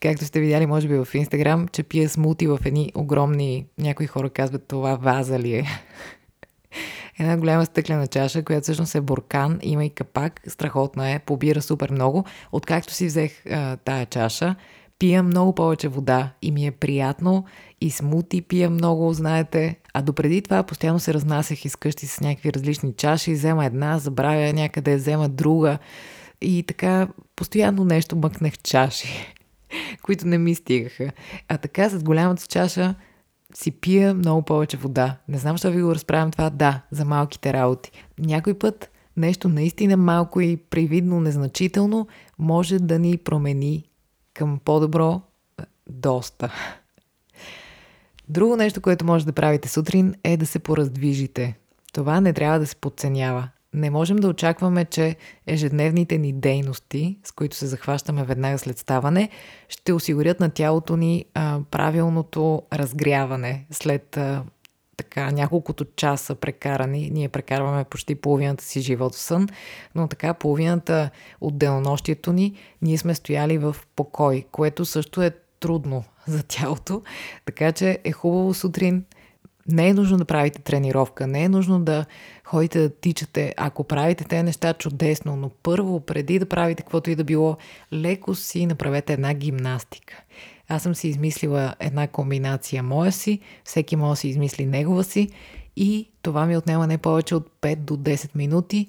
Както 0.00 0.24
сте 0.24 0.40
видяли, 0.40 0.66
може 0.66 0.88
би 0.88 0.94
в 0.94 1.08
Инстаграм, 1.14 1.68
че 1.68 1.82
пия 1.82 2.08
смути 2.08 2.46
в 2.46 2.58
едни 2.64 2.92
огромни, 2.94 3.66
някои 3.78 4.06
хора 4.06 4.30
казват 4.30 4.64
това 4.68 4.94
ваза 4.96 5.38
ли 5.38 5.54
е. 5.54 5.64
Една 7.18 7.36
голяма 7.36 7.66
стъклена 7.66 8.06
чаша, 8.06 8.42
която 8.42 8.62
всъщност 8.62 8.94
е 8.94 9.00
буркан, 9.00 9.58
има 9.62 9.84
и 9.84 9.90
капак, 9.90 10.40
страхотна 10.48 11.10
е, 11.10 11.18
побира 11.18 11.62
супер 11.62 11.90
много. 11.90 12.24
Откакто 12.52 12.92
си 12.92 13.06
взех 13.06 13.46
а, 13.46 13.76
тая 13.76 14.06
чаша, 14.06 14.54
пия 14.98 15.22
много 15.22 15.54
повече 15.54 15.88
вода 15.88 16.30
и 16.42 16.50
ми 16.50 16.66
е 16.66 16.70
приятно 16.70 17.44
и 17.80 17.90
смути 17.90 18.42
пия 18.42 18.70
много, 18.70 19.12
знаете. 19.12 19.76
А 19.94 20.02
допреди 20.02 20.42
това 20.42 20.62
постоянно 20.62 20.98
се 20.98 21.14
разнасях 21.14 21.64
из 21.64 21.76
къщи 21.76 22.06
с 22.06 22.20
някакви 22.20 22.52
различни 22.52 22.92
чаши, 22.92 23.32
взема 23.32 23.66
една, 23.66 23.98
забравя 23.98 24.52
някъде, 24.52 24.96
взема 24.96 25.28
друга. 25.28 25.78
И 26.40 26.62
така 26.62 27.08
постоянно 27.36 27.84
нещо 27.84 28.16
мъкнах 28.16 28.58
чаши, 28.58 29.34
които 30.02 30.26
не 30.26 30.38
ми 30.38 30.54
стигаха. 30.54 31.10
А 31.48 31.58
така 31.58 31.88
с 31.88 32.02
голямата 32.02 32.46
чаша 32.46 32.94
си 33.54 33.70
пия 33.70 34.14
много 34.14 34.42
повече 34.42 34.76
вода. 34.76 35.16
Не 35.28 35.38
знам, 35.38 35.54
защо 35.54 35.70
ви 35.70 35.82
го 35.82 35.94
разправям 35.94 36.30
това. 36.30 36.50
Да, 36.50 36.80
за 36.90 37.04
малките 37.04 37.52
работи. 37.52 37.90
Някой 38.18 38.54
път 38.54 38.90
нещо 39.16 39.48
наистина 39.48 39.96
малко 39.96 40.40
и 40.40 40.56
привидно 40.56 41.20
незначително 41.20 42.08
може 42.38 42.78
да 42.78 42.98
ни 42.98 43.16
промени 43.16 43.84
към 44.34 44.60
по-добро 44.64 45.20
доста. 45.90 46.52
Друго 48.28 48.56
нещо, 48.56 48.80
което 48.80 49.04
може 49.04 49.26
да 49.26 49.32
правите 49.32 49.68
сутрин 49.68 50.14
е 50.24 50.36
да 50.36 50.46
се 50.46 50.58
пораздвижите. 50.58 51.58
Това 51.92 52.20
не 52.20 52.32
трябва 52.32 52.58
да 52.58 52.66
се 52.66 52.76
подценява. 52.76 53.48
Не 53.74 53.90
можем 53.90 54.16
да 54.16 54.28
очакваме, 54.28 54.84
че 54.84 55.16
ежедневните 55.46 56.18
ни 56.18 56.32
дейности, 56.32 57.18
с 57.24 57.32
които 57.32 57.56
се 57.56 57.66
захващаме 57.66 58.24
веднага 58.24 58.58
след 58.58 58.78
ставане, 58.78 59.28
ще 59.68 59.92
осигурят 59.92 60.40
на 60.40 60.50
тялото 60.50 60.96
ни 60.96 61.24
а, 61.34 61.60
правилното 61.70 62.62
разгряване 62.72 63.66
след 63.70 64.16
а, 64.16 64.44
така 64.96 65.30
няколкото 65.30 65.84
часа 65.84 66.34
прекарани. 66.34 67.10
Ние 67.12 67.28
прекарваме 67.28 67.84
почти 67.84 68.14
половината 68.14 68.64
си 68.64 68.80
живот 68.80 69.14
в 69.14 69.18
сън, 69.18 69.48
но 69.94 70.08
така 70.08 70.34
половината 70.34 71.10
от 71.40 71.58
денонощието 71.58 72.32
ни 72.32 72.54
ние 72.82 72.98
сме 72.98 73.14
стояли 73.14 73.58
в 73.58 73.76
покой, 73.96 74.44
което 74.52 74.84
също 74.84 75.22
е 75.22 75.30
трудно 75.60 76.04
за 76.26 76.42
тялото. 76.42 77.02
Така 77.44 77.72
че 77.72 77.98
е 78.04 78.12
хубаво 78.12 78.54
сутрин 78.54 79.04
не 79.68 79.88
е 79.88 79.94
нужно 79.94 80.18
да 80.18 80.24
правите 80.24 80.62
тренировка, 80.62 81.26
не 81.26 81.44
е 81.44 81.48
нужно 81.48 81.80
да 81.80 82.04
ходите 82.44 82.80
да 82.80 82.88
тичате. 82.88 83.54
Ако 83.56 83.84
правите 83.84 84.24
тези 84.24 84.42
неща, 84.42 84.74
чудесно, 84.74 85.36
но 85.36 85.50
първо, 85.62 86.00
преди 86.00 86.38
да 86.38 86.46
правите 86.46 86.82
каквото 86.82 87.10
и 87.10 87.14
да 87.14 87.24
било, 87.24 87.56
леко 87.92 88.34
си 88.34 88.66
направете 88.66 89.12
една 89.12 89.34
гимнастика. 89.34 90.22
Аз 90.68 90.82
съм 90.82 90.94
си 90.94 91.08
измислила 91.08 91.74
една 91.80 92.06
комбинация 92.06 92.82
моя 92.82 93.12
си, 93.12 93.40
всеки 93.64 93.96
може 93.96 94.10
да 94.10 94.16
си 94.16 94.28
измисли 94.28 94.66
негова 94.66 95.04
си 95.04 95.28
и 95.76 96.08
това 96.22 96.46
ми 96.46 96.56
отнема 96.56 96.86
не 96.86 96.98
повече 96.98 97.34
от 97.34 97.50
5 97.62 97.76
до 97.76 97.96
10 97.96 98.30
минути. 98.34 98.88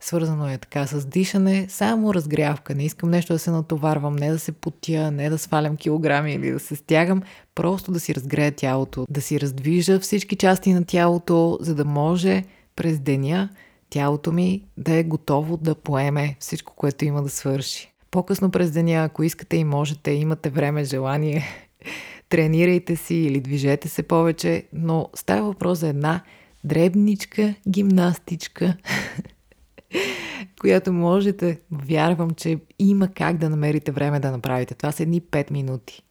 Свързано 0.00 0.48
е 0.48 0.58
така 0.58 0.86
с 0.86 1.06
дишане, 1.06 1.66
само 1.68 2.14
разгрявка. 2.14 2.74
Не 2.74 2.84
искам 2.84 3.10
нещо 3.10 3.32
да 3.32 3.38
се 3.38 3.50
натоварвам, 3.50 4.16
не 4.16 4.30
да 4.30 4.38
се 4.38 4.52
потя, 4.52 5.10
не 5.10 5.30
да 5.30 5.38
свалям 5.38 5.76
килограми 5.76 6.32
или 6.32 6.50
да 6.50 6.58
се 6.58 6.76
стягам, 6.76 7.22
просто 7.54 7.92
да 7.92 8.00
си 8.00 8.14
разгрея 8.14 8.52
тялото, 8.52 9.06
да 9.10 9.20
си 9.20 9.40
раздвижа 9.40 10.00
всички 10.00 10.36
части 10.36 10.72
на 10.72 10.84
тялото, 10.84 11.58
за 11.60 11.74
да 11.74 11.84
може 11.84 12.44
през 12.76 13.00
деня 13.00 13.48
тялото 13.90 14.32
ми 14.32 14.62
да 14.76 14.94
е 14.94 15.04
готово 15.04 15.56
да 15.56 15.74
поеме 15.74 16.36
всичко, 16.40 16.72
което 16.76 17.04
има 17.04 17.22
да 17.22 17.28
свърши. 17.28 17.92
По-късно 18.10 18.50
през 18.50 18.70
деня, 18.70 19.04
ако 19.04 19.22
искате 19.22 19.56
и 19.56 19.64
можете, 19.64 20.10
имате 20.10 20.50
време, 20.50 20.84
желание, 20.84 21.44
тренирайте 22.28 22.96
си 22.96 23.14
или 23.14 23.40
движете 23.40 23.88
се 23.88 24.02
повече, 24.02 24.64
но 24.72 25.08
става 25.14 25.42
въпрос 25.42 25.78
за 25.78 25.88
една 25.88 26.20
дребничка 26.64 27.54
гимнастичка, 27.68 28.76
която 30.60 30.92
можете, 30.92 31.60
вярвам, 31.70 32.30
че 32.30 32.58
има 32.78 33.08
как 33.08 33.36
да 33.36 33.50
намерите 33.50 33.92
време 33.92 34.20
да 34.20 34.30
направите. 34.30 34.74
Това 34.74 34.92
са 34.92 35.02
едни 35.02 35.22
5 35.22 35.50
минути. 35.50 36.02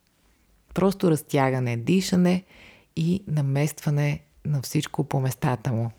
Просто 0.73 1.11
разтягане, 1.11 1.77
дишане 1.77 2.43
и 2.95 3.23
наместване 3.27 4.23
на 4.45 4.61
всичко 4.61 5.03
по 5.03 5.19
местата 5.19 5.71
му. 5.71 5.91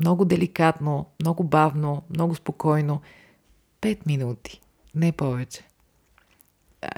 Много 0.00 0.24
деликатно, 0.24 1.06
много 1.20 1.44
бавно, 1.44 2.02
много 2.10 2.34
спокойно. 2.34 3.00
5 3.80 4.06
минути, 4.06 4.60
не 4.94 5.12
повече. 5.12 5.62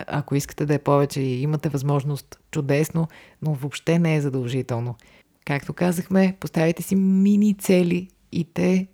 Ако 0.06 0.34
искате 0.34 0.66
да 0.66 0.74
е 0.74 0.78
повече 0.78 1.20
и 1.20 1.42
имате 1.42 1.68
възможност, 1.68 2.40
чудесно, 2.50 3.08
но 3.42 3.54
въобще 3.54 3.98
не 3.98 4.16
е 4.16 4.20
задължително. 4.20 4.94
Както 5.44 5.72
казахме, 5.72 6.36
поставите 6.40 6.82
си 6.82 6.96
мини 6.96 7.54
цели 7.54 8.08
и 8.32 8.44
те 8.44 8.86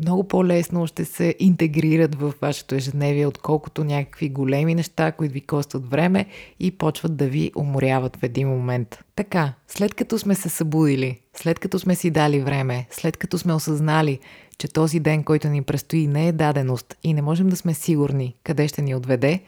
много 0.00 0.28
по-лесно 0.28 0.86
ще 0.86 1.04
се 1.04 1.34
интегрират 1.38 2.14
в 2.14 2.34
вашето 2.42 2.74
ежедневие, 2.74 3.26
отколкото 3.26 3.84
някакви 3.84 4.28
големи 4.28 4.74
неща, 4.74 5.12
които 5.12 5.34
ви 5.34 5.40
костват 5.40 5.90
време 5.90 6.26
и 6.60 6.70
почват 6.70 7.16
да 7.16 7.26
ви 7.26 7.52
уморяват 7.56 8.16
в 8.16 8.22
един 8.22 8.48
момент. 8.48 8.98
Така, 9.16 9.52
след 9.68 9.94
като 9.94 10.18
сме 10.18 10.34
се 10.34 10.48
събудили, 10.48 11.20
след 11.36 11.58
като 11.58 11.78
сме 11.78 11.94
си 11.94 12.10
дали 12.10 12.40
време, 12.40 12.86
след 12.90 13.16
като 13.16 13.38
сме 13.38 13.54
осъзнали, 13.54 14.18
че 14.58 14.68
този 14.68 15.00
ден, 15.00 15.24
който 15.24 15.48
ни 15.48 15.62
предстои, 15.62 16.06
не 16.06 16.28
е 16.28 16.32
даденост 16.32 16.96
и 17.02 17.14
не 17.14 17.22
можем 17.22 17.48
да 17.48 17.56
сме 17.56 17.74
сигурни 17.74 18.36
къде 18.44 18.68
ще 18.68 18.82
ни 18.82 18.94
отведе, 18.94 19.40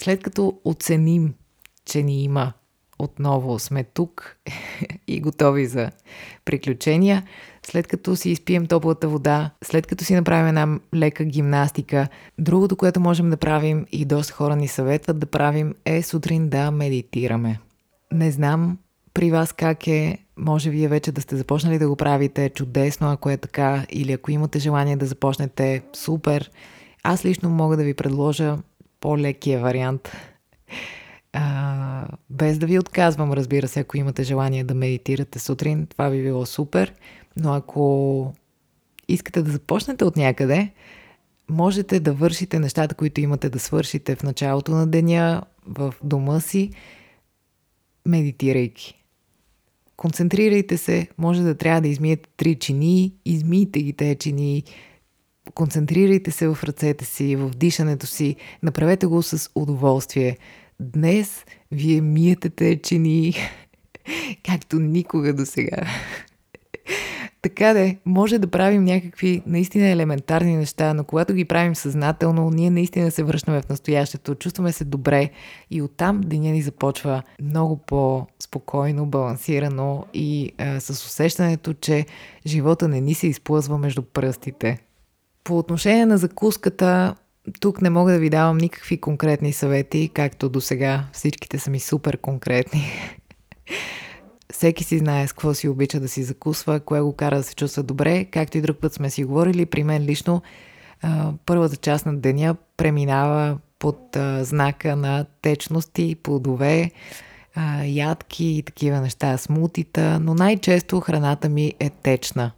след 0.00 0.22
като 0.22 0.58
оценим, 0.64 1.34
че 1.84 2.02
ни 2.02 2.24
има 2.24 2.52
отново 2.98 3.58
сме 3.58 3.84
тук 3.84 4.36
и 5.06 5.20
готови 5.20 5.66
за 5.66 5.90
приключения. 6.44 7.22
След 7.66 7.86
като 7.86 8.16
си 8.16 8.30
изпием 8.30 8.66
топлата 8.66 9.08
вода, 9.08 9.50
след 9.64 9.86
като 9.86 10.04
си 10.04 10.14
направим 10.14 10.48
една 10.48 10.78
лека 10.94 11.24
гимнастика, 11.24 12.08
другото, 12.38 12.76
което 12.76 13.00
можем 13.00 13.30
да 13.30 13.36
правим 13.36 13.86
и 13.92 14.04
доста 14.04 14.32
хора 14.32 14.56
ни 14.56 14.68
съветват 14.68 15.18
да 15.18 15.26
правим 15.26 15.74
е 15.84 16.02
сутрин 16.02 16.48
да 16.48 16.70
медитираме. 16.70 17.60
Не 18.12 18.30
знам 18.30 18.78
при 19.14 19.30
вас 19.30 19.52
как 19.52 19.86
е, 19.86 20.18
може 20.36 20.70
вие 20.70 20.88
вече 20.88 21.12
да 21.12 21.20
сте 21.20 21.36
започнали 21.36 21.78
да 21.78 21.88
го 21.88 21.96
правите, 21.96 22.48
чудесно 22.48 23.10
ако 23.10 23.30
е 23.30 23.36
така, 23.36 23.86
или 23.90 24.12
ако 24.12 24.30
имате 24.30 24.58
желание 24.58 24.96
да 24.96 25.06
започнете, 25.06 25.82
супер. 25.92 26.50
Аз 27.02 27.24
лично 27.24 27.50
мога 27.50 27.76
да 27.76 27.84
ви 27.84 27.94
предложа 27.94 28.58
по-лекия 29.00 29.60
вариант 29.60 30.10
а, 31.32 32.06
без 32.30 32.58
да 32.58 32.66
ви 32.66 32.78
отказвам, 32.78 33.32
разбира 33.32 33.68
се, 33.68 33.80
ако 33.80 33.96
имате 33.96 34.22
желание 34.22 34.64
да 34.64 34.74
медитирате 34.74 35.38
сутрин, 35.38 35.86
това 35.86 36.10
би 36.10 36.22
било 36.22 36.46
супер. 36.46 36.94
Но 37.36 37.52
ако 37.52 38.34
искате 39.08 39.42
да 39.42 39.50
започнете 39.50 40.04
от 40.04 40.16
някъде, 40.16 40.70
можете 41.50 42.00
да 42.00 42.12
вършите 42.12 42.58
нещата, 42.58 42.94
които 42.94 43.20
имате 43.20 43.50
да 43.50 43.58
свършите 43.58 44.16
в 44.16 44.22
началото 44.22 44.72
на 44.72 44.86
деня, 44.86 45.42
в 45.66 45.94
дома 46.02 46.40
си, 46.40 46.70
медитирайки. 48.06 48.98
Концентрирайте 49.96 50.78
се, 50.78 51.08
може 51.18 51.42
да 51.42 51.54
трябва 51.54 51.80
да 51.80 51.88
измиете 51.88 52.28
три 52.36 52.54
чинии, 52.54 53.14
измийте 53.24 53.82
ги 53.82 53.92
тези 53.92 54.16
чинии, 54.16 54.64
концентрирайте 55.54 56.30
се 56.30 56.48
в 56.48 56.58
ръцете 56.64 57.04
си, 57.04 57.36
в 57.36 57.50
дишането 57.50 58.06
си, 58.06 58.36
направете 58.62 59.06
го 59.06 59.22
с 59.22 59.50
удоволствие. 59.54 60.38
Днес 60.80 61.44
вие 61.72 62.00
миете 62.00 62.50
тези 62.50 62.80
чинии, 62.82 63.34
както 64.44 64.76
никога 64.78 65.34
до 65.34 65.46
сега. 65.46 65.86
Така 67.42 67.72
де, 67.72 67.98
може 68.04 68.38
да 68.38 68.46
правим 68.46 68.84
някакви 68.84 69.42
наистина 69.46 69.88
елементарни 69.88 70.56
неща, 70.56 70.94
но 70.94 71.04
когато 71.04 71.34
ги 71.34 71.44
правим 71.44 71.74
съзнателно, 71.74 72.50
ние 72.50 72.70
наистина 72.70 73.10
се 73.10 73.22
връщаме 73.22 73.62
в 73.62 73.68
настоящето, 73.68 74.34
чувстваме 74.34 74.72
се 74.72 74.84
добре 74.84 75.30
и 75.70 75.82
оттам 75.82 76.20
деня 76.20 76.50
ни 76.50 76.62
започва 76.62 77.22
много 77.42 77.76
по-спокойно, 77.76 79.06
балансирано 79.06 80.04
и 80.14 80.52
а, 80.58 80.80
с 80.80 80.90
усещането, 80.90 81.74
че 81.74 82.06
живота 82.46 82.88
не 82.88 83.00
ни 83.00 83.14
се 83.14 83.26
изплъзва 83.26 83.78
между 83.78 84.02
пръстите. 84.02 84.78
По 85.44 85.58
отношение 85.58 86.06
на 86.06 86.18
закуската, 86.18 87.14
тук 87.60 87.82
не 87.82 87.90
мога 87.90 88.12
да 88.12 88.18
ви 88.18 88.30
давам 88.30 88.58
никакви 88.58 89.00
конкретни 89.00 89.52
съвети, 89.52 90.10
както 90.14 90.48
до 90.48 90.60
сега 90.60 91.04
всичките 91.12 91.58
са 91.58 91.70
ми 91.70 91.80
супер 91.80 92.18
конкретни. 92.18 92.84
Всеки 94.62 94.84
си 94.84 94.98
знае 94.98 95.26
с 95.26 95.32
какво 95.32 95.54
си 95.54 95.68
обича 95.68 96.00
да 96.00 96.08
си 96.08 96.22
закусва, 96.22 96.80
кое 96.80 97.00
го 97.00 97.12
кара 97.12 97.36
да 97.36 97.42
се 97.42 97.54
чувства 97.54 97.82
добре. 97.82 98.24
Както 98.24 98.58
и 98.58 98.60
друг 98.60 98.78
път 98.78 98.94
сме 98.94 99.10
си 99.10 99.24
говорили, 99.24 99.66
при 99.66 99.84
мен 99.84 100.02
лично 100.02 100.42
първата 101.46 101.76
част 101.76 102.06
на 102.06 102.16
деня 102.16 102.56
преминава 102.76 103.58
под 103.78 104.16
знака 104.40 104.96
на 104.96 105.26
течности, 105.42 106.16
плодове, 106.22 106.90
ядки 107.84 108.44
и 108.44 108.62
такива 108.62 109.00
неща, 109.00 109.38
смутита, 109.38 110.20
но 110.20 110.34
най-често 110.34 111.00
храната 111.00 111.48
ми 111.48 111.74
е 111.80 111.90
течна. 111.90 112.52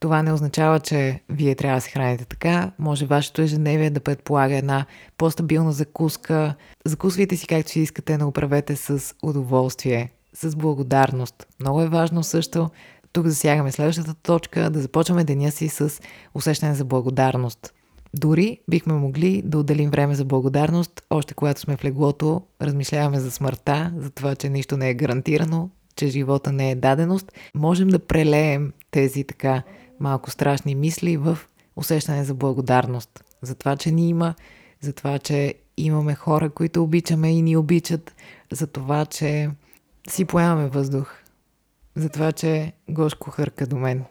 Това 0.00 0.22
не 0.22 0.32
означава, 0.32 0.80
че 0.80 1.20
вие 1.28 1.54
трябва 1.54 1.76
да 1.76 1.80
се 1.80 1.90
храните 1.90 2.24
така. 2.24 2.70
Може 2.78 3.06
вашето 3.06 3.42
ежедневие 3.42 3.90
да 3.90 4.00
предполага 4.00 4.56
една 4.56 4.86
по-стабилна 5.18 5.72
закуска. 5.72 6.54
Закусвайте 6.84 7.36
си 7.36 7.46
както 7.46 7.70
си 7.70 7.80
искате, 7.80 8.18
но 8.18 8.28
управете 8.28 8.76
с 8.76 9.14
удоволствие 9.22 10.10
с 10.36 10.56
благодарност. 10.56 11.46
Много 11.60 11.82
е 11.82 11.88
важно 11.88 12.22
също, 12.22 12.70
тук 13.12 13.26
засягаме 13.26 13.72
следващата 13.72 14.14
точка, 14.14 14.70
да 14.70 14.80
започваме 14.80 15.24
деня 15.24 15.50
си 15.50 15.68
с 15.68 16.00
усещане 16.34 16.74
за 16.74 16.84
благодарност. 16.84 17.74
Дори 18.14 18.60
бихме 18.68 18.92
могли 18.92 19.42
да 19.44 19.58
отделим 19.58 19.90
време 19.90 20.14
за 20.14 20.24
благодарност, 20.24 21.02
още 21.10 21.34
когато 21.34 21.60
сме 21.60 21.76
в 21.76 21.84
леглото, 21.84 22.42
размишляваме 22.62 23.20
за 23.20 23.30
смъртта, 23.30 23.92
за 23.96 24.10
това, 24.10 24.34
че 24.34 24.48
нищо 24.48 24.76
не 24.76 24.90
е 24.90 24.94
гарантирано, 24.94 25.70
че 25.96 26.06
живота 26.06 26.52
не 26.52 26.70
е 26.70 26.74
даденост. 26.74 27.32
Можем 27.54 27.88
да 27.88 27.98
прелеем 27.98 28.72
тези 28.90 29.24
така 29.24 29.62
малко 30.00 30.30
страшни 30.30 30.74
мисли 30.74 31.16
в 31.16 31.38
усещане 31.76 32.24
за 32.24 32.34
благодарност. 32.34 33.24
За 33.42 33.54
това, 33.54 33.76
че 33.76 33.90
ни 33.90 34.08
има, 34.08 34.34
за 34.80 34.92
това, 34.92 35.18
че 35.18 35.54
имаме 35.76 36.14
хора, 36.14 36.50
които 36.50 36.82
обичаме 36.82 37.38
и 37.38 37.42
ни 37.42 37.56
обичат, 37.56 38.14
за 38.52 38.66
това, 38.66 39.06
че 39.06 39.50
си 40.10 40.24
поемаме 40.24 40.68
въздух. 40.68 41.14
За 41.94 42.08
това, 42.08 42.32
че 42.32 42.72
Гошко 42.90 43.30
хърка 43.30 43.66
до 43.66 43.76
мен. 43.76 44.04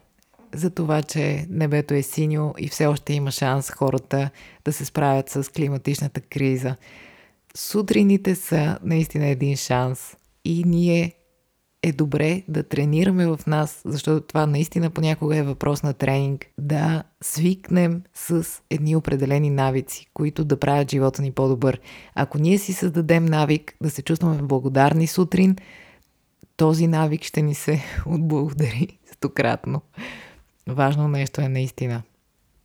За 0.54 0.70
това, 0.70 1.02
че 1.02 1.46
небето 1.50 1.94
е 1.94 2.02
синьо 2.02 2.54
и 2.58 2.68
все 2.68 2.86
още 2.86 3.14
има 3.14 3.32
шанс 3.32 3.72
хората 3.72 4.30
да 4.66 4.74
се 4.74 4.86
справят 4.86 5.30
с 5.30 5.52
климатичната 5.52 6.22
криза. 6.22 6.76
Сутрините 7.56 8.36
са 8.36 8.80
наистина 8.84 9.26
един 9.28 9.56
шанс 9.56 10.16
и 10.46 10.64
ние 10.64 11.14
е 11.84 11.92
добре 11.92 12.44
да 12.48 12.64
тренираме 12.64 13.28
в 13.28 13.40
нас, 13.48 13.82
защото 13.86 14.28
това 14.28 14.46
наистина 14.46 14.90
понякога 14.90 15.38
е 15.38 15.44
въпрос 15.44 15.84
на 15.84 15.94
тренинг, 15.94 16.46
да 16.58 17.04
свикнем 17.22 18.02
с 18.14 18.46
едни 18.70 18.96
определени 18.96 19.50
навици, 19.50 20.06
които 20.14 20.46
да 20.46 20.60
правят 20.60 20.92
живота 20.92 21.22
ни 21.22 21.32
по-добър. 21.32 21.80
Ако 22.16 22.38
ние 22.38 22.58
си 22.58 22.74
създадем 22.74 23.26
навик 23.26 23.76
да 23.82 23.90
се 23.90 24.02
чувстваме 24.02 24.42
благодарни 24.42 25.08
сутрин, 25.08 25.56
този 26.58 26.88
навик 26.88 27.24
ще 27.24 27.42
ни 27.42 27.56
се 27.56 27.84
отблагодари 28.06 29.00
стократно. 29.14 29.82
Важно 30.68 31.08
нещо 31.08 31.42
е 31.42 31.50
наистина. 31.50 32.04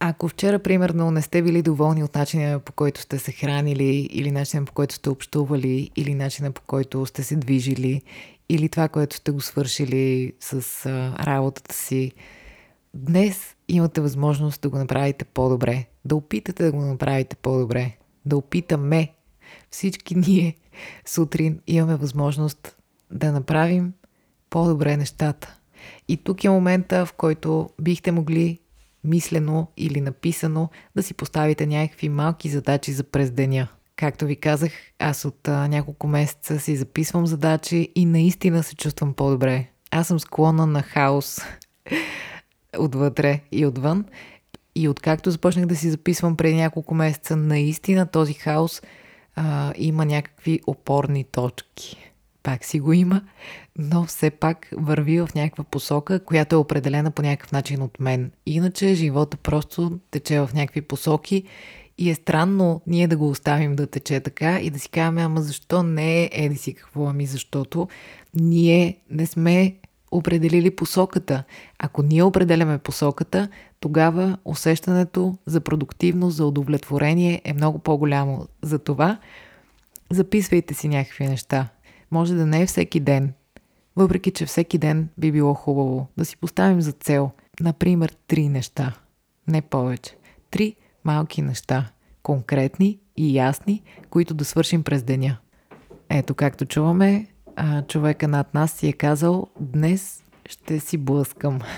Ако 0.03 0.29
вчера, 0.29 0.59
примерно, 0.59 1.11
не 1.11 1.23
сте 1.23 1.43
били 1.43 1.63
доволни 1.63 2.05
от 2.05 2.15
начина 2.15 2.61
по 2.61 2.73
който 2.73 3.01
сте 3.01 3.19
се 3.19 3.33
хранили, 3.33 4.09
или 4.13 4.31
начина 4.31 4.65
по 4.65 4.73
който 4.73 4.95
сте 4.95 5.11
общували, 5.11 5.91
или 5.97 6.15
начина 6.15 6.53
по 6.53 6.63
който 6.63 7.07
сте 7.07 7.23
се 7.23 7.37
движили, 7.37 8.03
или 8.49 8.69
това, 8.69 8.89
което 8.89 9.17
сте 9.17 9.31
го 9.31 9.41
свършили 9.41 10.33
с 10.41 10.87
а, 10.87 11.27
работата 11.27 11.75
си, 11.75 12.13
днес 12.95 13.55
имате 13.69 14.01
възможност 14.01 14.61
да 14.61 14.69
го 14.69 14.79
направите 14.79 15.25
по-добре. 15.25 15.85
Да 16.05 16.17
опитате 16.17 16.65
да 16.65 16.73
го 16.73 16.81
направите 16.81 17.37
по-добре. 17.37 17.97
Да 18.25 18.37
опитаме. 18.37 19.13
Всички 19.71 20.15
ние 20.15 20.57
сутрин 21.07 21.61
имаме 21.67 21.97
възможност 21.97 22.77
да 23.11 23.33
направим 23.33 23.93
по-добре 24.51 24.97
нещата. 24.97 25.57
И 26.09 26.17
тук 26.17 26.45
е 26.45 26.51
момента, 26.51 27.07
в 27.07 27.13
който 27.13 27.71
бихте 27.81 28.13
могли 28.13 28.59
мислено 29.05 29.69
или 29.77 30.01
написано 30.01 30.69
да 30.97 31.03
си 31.03 31.15
поставите 31.15 31.67
някакви 31.67 32.09
малки 32.09 32.49
задачи 32.49 32.93
за 32.93 33.05
през 33.05 33.31
деня. 33.31 33.69
Както 33.97 34.27
ви 34.27 34.37
казах, 34.37 34.73
аз 34.99 35.25
от 35.25 35.49
а, 35.49 35.69
няколко 35.69 36.07
месеца 36.07 36.59
си 36.59 36.77
записвам 36.77 37.27
задачи 37.27 37.89
и 37.95 38.05
наистина 38.05 38.63
се 38.63 38.77
чувствам 38.77 39.15
по-добре. 39.15 39.67
Аз 39.91 40.09
съм 40.09 40.21
склонна 40.21 40.67
на 40.67 40.83
хаос 40.83 41.41
отвътре 42.79 43.41
и 43.53 43.67
отвън. 43.67 44.05
И 44.75 44.89
откакто 44.89 45.31
започнах 45.31 45.67
да 45.67 45.77
си 45.77 45.91
записвам 45.91 46.37
преди 46.37 46.55
няколко 46.55 46.95
месеца, 46.95 47.37
наистина 47.37 48.07
този 48.07 48.35
хаос 48.35 48.83
а, 49.37 49.73
има 49.77 50.05
някакви 50.05 50.61
опорни 50.67 51.25
точки 51.25 52.10
пак 52.43 52.65
си 52.65 52.81
го 52.81 52.93
има, 52.93 53.23
но 53.79 54.05
все 54.05 54.31
пак 54.31 54.69
върви 54.73 55.21
в 55.21 55.29
някаква 55.35 55.65
посока, 55.65 56.25
която 56.25 56.57
е 56.57 56.59
определена 56.59 57.11
по 57.11 57.23
някакъв 57.23 57.53
начин 57.53 57.83
от 57.83 58.01
мен. 58.01 58.31
Иначе 58.47 58.95
живота 58.95 59.37
просто 59.37 59.99
тече 60.11 60.41
в 60.41 60.51
някакви 60.55 60.83
посоки 60.83 61.45
и 61.99 62.11
е 62.11 62.15
странно 62.15 62.83
ние 62.87 63.09
да 63.09 63.17
го 63.17 63.29
оставим 63.29 63.77
да 63.77 63.87
тече 63.87 64.21
така 64.21 64.61
и 64.61 64.71
да 64.71 64.79
си 64.79 64.89
казваме, 64.89 65.23
ама 65.23 65.43
защо 65.43 65.83
не 65.83 66.23
е 66.23 66.31
еди 66.33 66.57
си 66.57 66.75
какво, 66.75 67.07
ами 67.07 67.27
защото 67.27 67.89
ние 68.35 68.97
не 69.11 69.27
сме 69.27 69.77
определили 70.11 70.77
посоката. 70.77 71.45
Ако 71.79 72.03
ние 72.03 72.23
определяме 72.23 72.79
посоката, 72.79 73.49
тогава 73.81 74.39
усещането 74.45 75.37
за 75.47 75.61
продуктивност, 75.61 76.37
за 76.37 76.47
удовлетворение 76.47 77.43
е 77.45 77.53
много 77.53 77.79
по-голямо. 77.79 78.49
Затова 78.63 79.19
записвайте 80.11 80.75
си 80.75 80.89
някакви 80.89 81.29
неща. 81.29 81.69
Може 82.11 82.35
да 82.35 82.47
не 82.47 82.63
е 82.63 82.67
всеки 82.67 83.01
ден, 83.01 83.33
въпреки 83.97 84.31
че 84.31 84.47
всеки 84.47 84.79
ден 84.79 85.09
би 85.19 85.33
било 85.33 85.55
хубаво 85.55 86.07
да 86.17 86.25
си 86.25 86.37
поставим 86.37 86.81
за 86.81 86.93
цел, 86.93 87.31
например, 87.61 88.17
три 88.27 88.49
неща, 88.49 88.95
не 89.49 89.63
повече. 89.63 90.17
Три 90.51 90.77
малки 91.05 91.43
неща, 91.43 91.91
конкретни 92.23 92.99
и 93.17 93.37
ясни, 93.37 93.83
които 94.11 94.35
да 94.35 94.45
свършим 94.45 94.83
през 94.83 95.03
деня. 95.03 95.37
Ето, 96.09 96.35
както 96.35 96.65
чуваме, 96.65 97.27
човека 97.89 98.29
над 98.29 98.55
нас 98.55 98.73
си 98.73 98.89
е 98.89 98.93
казал, 98.93 99.47
днес 99.61 100.23
ще 100.47 100.81
си 100.81 100.97
блъскам. 100.97 101.61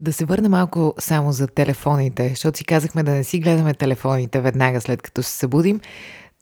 Да 0.00 0.12
се 0.12 0.24
върна 0.24 0.48
малко 0.48 0.94
само 0.98 1.32
за 1.32 1.46
телефоните, 1.46 2.28
защото 2.28 2.58
си 2.58 2.64
казахме 2.64 3.02
да 3.02 3.10
не 3.10 3.24
си 3.24 3.40
гледаме 3.40 3.74
телефоните 3.74 4.40
веднага 4.40 4.80
след 4.80 5.02
като 5.02 5.22
се 5.22 5.30
събудим. 5.30 5.80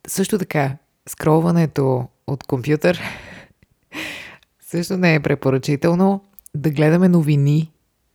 Също 0.07 0.39
така, 0.39 0.77
скролването 1.09 2.09
от 2.27 2.45
компютър 2.45 3.01
също 4.61 4.97
не 4.97 5.15
е 5.15 5.21
препоръчително 5.21 6.25
да 6.55 6.71
гледаме 6.71 7.09
новини, 7.09 7.73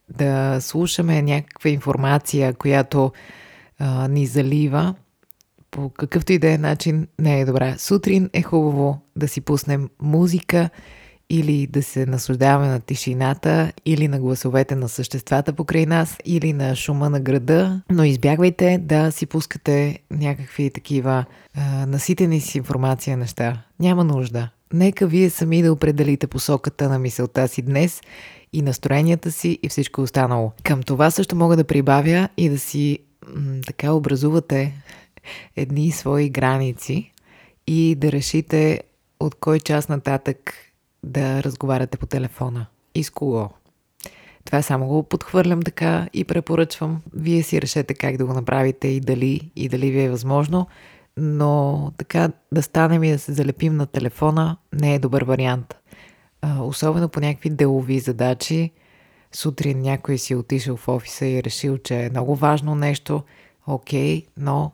да 0.10 0.58
слушаме 0.62 1.22
някаква 1.22 1.70
информация, 1.70 2.54
която 2.54 3.12
а, 3.80 4.08
ни 4.08 4.26
залива 4.26 4.96
по 5.72 5.90
какъвто 5.90 6.34
и 6.34 6.40
да 6.40 6.52
е 6.52 6.58
начин 6.58 7.08
не 7.20 7.40
е 7.40 7.46
добра. 7.46 7.78
Сутрин 7.78 8.30
е 8.34 8.42
хубаво 8.42 9.02
да 9.16 9.28
си 9.28 9.42
пуснем 9.42 9.90
музика 10.02 10.70
или 11.30 11.68
да 11.68 11.84
се 11.84 12.06
наслаждаваме 12.06 12.68
на 12.68 12.80
тишината, 12.80 13.72
или 13.86 14.08
на 14.08 14.20
гласовете 14.20 14.76
на 14.76 14.90
съществата 14.90 15.54
покрай 15.54 15.86
нас, 15.86 16.18
или 16.26 16.54
на 16.54 16.76
шума 16.76 17.10
на 17.10 17.20
града, 17.20 17.82
но 17.92 18.04
избягвайте 18.04 18.78
да 18.78 19.12
си 19.12 19.26
пускате 19.26 20.00
някакви 20.12 20.70
такива 20.70 21.26
а, 21.56 21.86
наситени 21.86 22.42
с 22.42 22.56
информация 22.56 23.18
неща. 23.18 23.64
Няма 23.80 24.04
нужда. 24.04 24.50
Нека 24.74 25.08
вие 25.08 25.30
сами 25.30 25.62
да 25.62 25.74
определите 25.74 26.28
посоката 26.28 26.90
на 26.90 27.00
мисълта 27.00 27.48
си 27.48 27.62
днес 27.62 28.02
и 28.54 28.62
настроенията 28.62 29.32
си 29.32 29.60
и 29.64 29.70
всичко 29.70 30.02
останало. 30.02 30.52
Към 30.64 30.84
това 30.84 31.12
също 31.12 31.36
мога 31.36 31.56
да 31.56 31.64
прибавя 31.64 32.30
и 32.38 32.50
да 32.50 32.60
си 32.60 33.00
м- 33.36 33.62
така 33.68 33.92
образувате 33.92 34.74
едни 35.56 35.92
свои 35.92 36.30
граници 36.30 37.12
и 37.68 37.96
да 37.96 38.12
решите 38.12 38.82
от 39.20 39.36
кой 39.36 39.60
час 39.60 39.90
нататък 39.90 40.54
да 41.04 41.44
разговаряте 41.44 41.98
по 41.98 42.06
телефона 42.06 42.66
и 42.96 43.04
с 43.04 43.10
кого. 43.10 43.50
Това 44.46 44.62
само 44.62 44.88
го 44.88 45.04
подхвърлям 45.04 45.62
така 45.62 46.08
и 46.14 46.24
препоръчвам. 46.24 47.02
Вие 47.14 47.44
си 47.44 47.62
решете 47.62 47.94
как 47.94 48.18
да 48.18 48.26
го 48.26 48.34
направите 48.34 48.88
и 48.88 49.00
дали, 49.00 49.52
и 49.56 49.70
дали 49.70 49.92
ви 49.92 50.02
е 50.02 50.10
възможно, 50.10 50.68
но 51.18 51.92
така 51.98 52.32
да 52.52 52.62
станем 52.62 53.04
и 53.04 53.12
да 53.12 53.20
се 53.20 53.34
залепим 53.34 53.76
на 53.76 53.86
телефона 53.86 54.58
не 54.74 54.96
е 54.96 55.00
добър 55.00 55.24
вариант. 55.24 55.76
Особено 56.60 57.10
по 57.10 57.20
някакви 57.20 57.50
делови 57.50 58.00
задачи. 58.00 58.72
Сутрин 59.32 59.82
някой 59.82 60.18
си 60.18 60.34
е 60.34 60.36
отишъл 60.36 60.78
в 60.78 60.88
офиса 60.88 61.26
и 61.26 61.38
е 61.38 61.44
решил, 61.44 61.78
че 61.78 62.06
е 62.06 62.10
много 62.10 62.36
важно 62.36 62.76
нещо. 62.76 63.24
Окей, 63.68 64.26
но 64.38 64.72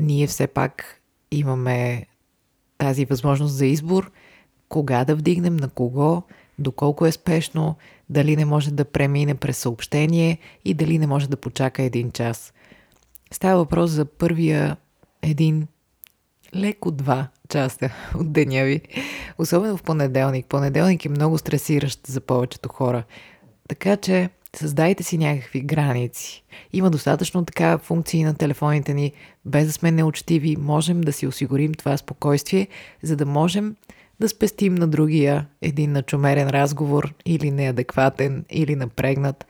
ние 0.00 0.26
все 0.26 0.46
пак 0.46 1.00
имаме 1.30 2.06
тази 2.78 3.04
възможност 3.04 3.54
за 3.54 3.66
избор, 3.66 4.10
кога 4.72 5.04
да 5.04 5.16
вдигнем, 5.16 5.56
на 5.56 5.68
кого, 5.68 6.22
доколко 6.58 7.06
е 7.06 7.12
спешно, 7.12 7.76
дали 8.10 8.36
не 8.36 8.44
може 8.44 8.70
да 8.70 8.84
премине 8.84 9.34
през 9.34 9.58
съобщение 9.58 10.38
и 10.64 10.74
дали 10.74 10.98
не 10.98 11.06
може 11.06 11.28
да 11.28 11.36
почака 11.36 11.82
един 11.82 12.10
час. 12.10 12.52
Става 13.30 13.56
въпрос 13.56 13.90
за 13.90 14.04
първия 14.04 14.76
един 15.22 15.66
леко 16.54 16.90
два 16.90 17.28
часа 17.48 17.90
от 18.14 18.32
деня 18.32 18.64
ви. 18.64 18.80
Особено 19.38 19.76
в 19.76 19.82
понеделник. 19.82 20.46
Понеделник 20.46 21.04
е 21.04 21.08
много 21.08 21.38
стресиращ 21.38 22.06
за 22.06 22.20
повечето 22.20 22.68
хора. 22.68 23.04
Така 23.68 23.96
че 23.96 24.30
създайте 24.56 25.02
си 25.02 25.18
някакви 25.18 25.60
граници. 25.60 26.44
Има 26.72 26.90
достатъчно 26.90 27.44
така 27.44 27.78
функции 27.78 28.24
на 28.24 28.34
телефоните 28.34 28.94
ни, 28.94 29.12
без 29.44 29.66
да 29.66 29.72
сме 29.72 29.90
неучтиви, 29.90 30.56
можем 30.56 31.00
да 31.00 31.12
си 31.12 31.26
осигурим 31.26 31.74
това 31.74 31.96
спокойствие, 31.96 32.68
за 33.02 33.16
да 33.16 33.26
можем 33.26 33.76
да 34.22 34.28
спестим 34.28 34.74
на 34.74 34.88
другия 34.88 35.46
един 35.62 35.92
начумерен 35.92 36.48
разговор 36.48 37.14
или 37.24 37.50
неадекватен, 37.50 38.44
или 38.50 38.76
напрегнат, 38.76 39.46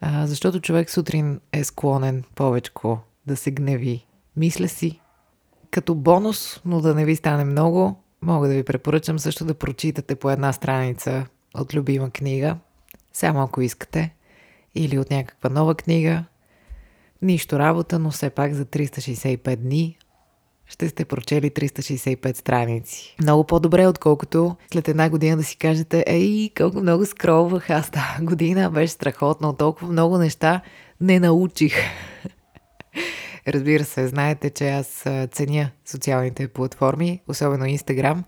а, 0.00 0.26
защото 0.26 0.60
човек 0.60 0.90
сутрин 0.90 1.40
е 1.52 1.64
склонен 1.64 2.24
повече 2.34 2.72
да 3.26 3.36
се 3.36 3.50
гневи. 3.50 4.06
Мисля 4.36 4.68
си, 4.68 5.00
като 5.70 5.94
бонус, 5.94 6.60
но 6.64 6.80
да 6.80 6.94
не 6.94 7.04
ви 7.04 7.16
стане 7.16 7.44
много, 7.44 8.02
мога 8.22 8.48
да 8.48 8.54
ви 8.54 8.62
препоръчам 8.62 9.18
също 9.18 9.44
да 9.44 9.54
прочитате 9.54 10.14
по 10.14 10.30
една 10.30 10.52
страница 10.52 11.26
от 11.54 11.74
любима 11.74 12.10
книга, 12.10 12.56
само 13.12 13.42
ако 13.42 13.60
искате, 13.60 14.14
или 14.74 14.98
от 14.98 15.10
някаква 15.10 15.50
нова 15.50 15.74
книга. 15.74 16.24
Нищо 17.22 17.58
работа, 17.58 17.98
но 17.98 18.10
все 18.10 18.30
пак 18.30 18.52
за 18.52 18.64
365 18.64 19.56
дни 19.56 19.98
ще 20.72 20.88
сте 20.88 21.04
прочели 21.04 21.50
365 21.50 22.36
страници. 22.36 23.16
Много 23.20 23.44
по-добре, 23.44 23.86
отколкото 23.86 24.56
след 24.72 24.88
една 24.88 25.10
година 25.10 25.36
да 25.36 25.44
си 25.44 25.56
кажете, 25.56 26.04
ей, 26.06 26.50
колко 26.56 26.80
много 26.80 27.06
скролвах 27.06 27.70
аз 27.70 27.90
тази 27.90 28.24
година, 28.24 28.70
беше 28.70 28.92
страхотно, 28.92 29.52
толкова 29.52 29.92
много 29.92 30.18
неща 30.18 30.60
не 31.00 31.20
научих. 31.20 31.74
Разбира 33.48 33.84
се, 33.84 34.08
знаете, 34.08 34.50
че 34.50 34.68
аз 34.68 35.04
ценя 35.32 35.70
социалните 35.86 36.48
платформи, 36.48 37.20
особено 37.28 37.64
Инстаграм. 37.64 38.24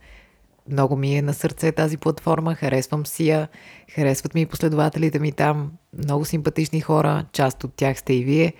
Много 0.70 0.96
ми 0.96 1.16
е 1.16 1.22
на 1.22 1.34
сърце 1.34 1.72
тази 1.72 1.96
платформа, 1.96 2.54
харесвам 2.54 3.06
си 3.06 3.28
я, 3.28 3.48
харесват 3.94 4.34
ми 4.34 4.46
последователите 4.46 5.18
ми 5.18 5.32
там, 5.32 5.72
много 6.04 6.24
симпатични 6.24 6.80
хора, 6.80 7.24
част 7.32 7.64
от 7.64 7.74
тях 7.74 7.98
сте 7.98 8.14
и 8.14 8.24
вие. 8.24 8.52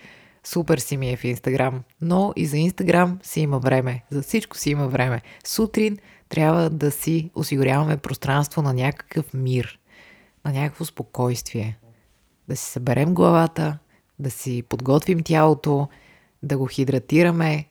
Супер 0.44 0.78
си 0.78 0.96
ми 0.96 1.10
е 1.10 1.16
в 1.16 1.24
Инстаграм, 1.24 1.82
но 2.00 2.32
и 2.36 2.46
за 2.46 2.58
Инстаграм 2.58 3.18
си 3.22 3.40
има 3.40 3.58
време, 3.58 4.02
за 4.10 4.22
всичко 4.22 4.56
си 4.56 4.70
има 4.70 4.88
време. 4.88 5.22
Сутрин 5.46 5.98
трябва 6.28 6.70
да 6.70 6.90
си 6.90 7.30
осигуряваме 7.34 7.96
пространство 7.96 8.62
на 8.62 8.74
някакъв 8.74 9.34
мир, 9.34 9.78
на 10.44 10.52
някакво 10.52 10.84
спокойствие. 10.84 11.78
Да 12.48 12.56
си 12.56 12.70
съберем 12.70 13.14
главата, 13.14 13.78
да 14.18 14.30
си 14.30 14.62
подготвим 14.68 15.22
тялото, 15.22 15.88
да 16.42 16.58
го 16.58 16.66
хидратираме, 16.66 17.68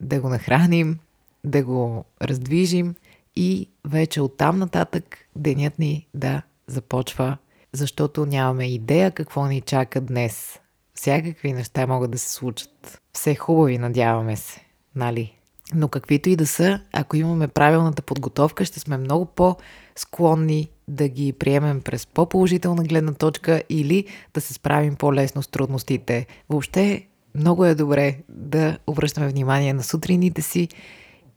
да 0.00 0.20
го 0.20 0.28
нахраним, 0.28 0.98
да 1.44 1.64
го 1.64 2.04
раздвижим 2.22 2.94
и 3.36 3.68
вече 3.84 4.20
оттам 4.20 4.58
нататък 4.58 5.18
денят 5.36 5.78
ни 5.78 6.08
да 6.14 6.42
започва, 6.66 7.36
защото 7.72 8.26
нямаме 8.26 8.66
идея 8.66 9.10
какво 9.10 9.46
ни 9.46 9.60
чака 9.60 10.00
днес. 10.00 10.58
Всякакви 10.98 11.52
неща 11.52 11.86
могат 11.86 12.10
да 12.10 12.18
се 12.18 12.32
случат. 12.32 13.00
Все 13.12 13.34
хубави, 13.34 13.78
надяваме 13.78 14.36
се, 14.36 14.60
нали? 14.94 15.34
Но 15.74 15.88
каквито 15.88 16.28
и 16.28 16.36
да 16.36 16.46
са, 16.46 16.80
ако 16.92 17.16
имаме 17.16 17.48
правилната 17.48 18.02
подготовка, 18.02 18.64
ще 18.64 18.80
сме 18.80 18.96
много 18.96 19.24
по-склонни 19.24 20.68
да 20.88 21.08
ги 21.08 21.32
приемем 21.32 21.80
през 21.80 22.06
по-положителна 22.06 22.84
гледна 22.84 23.12
точка 23.12 23.62
или 23.68 24.06
да 24.34 24.40
се 24.40 24.54
справим 24.54 24.96
по-лесно 24.96 25.42
с 25.42 25.48
трудностите. 25.48 26.26
Въобще 26.48 27.06
много 27.34 27.64
е 27.64 27.74
добре 27.74 28.18
да 28.28 28.78
обръщаме 28.86 29.28
внимание 29.28 29.72
на 29.72 29.82
сутрините 29.82 30.42
си 30.42 30.68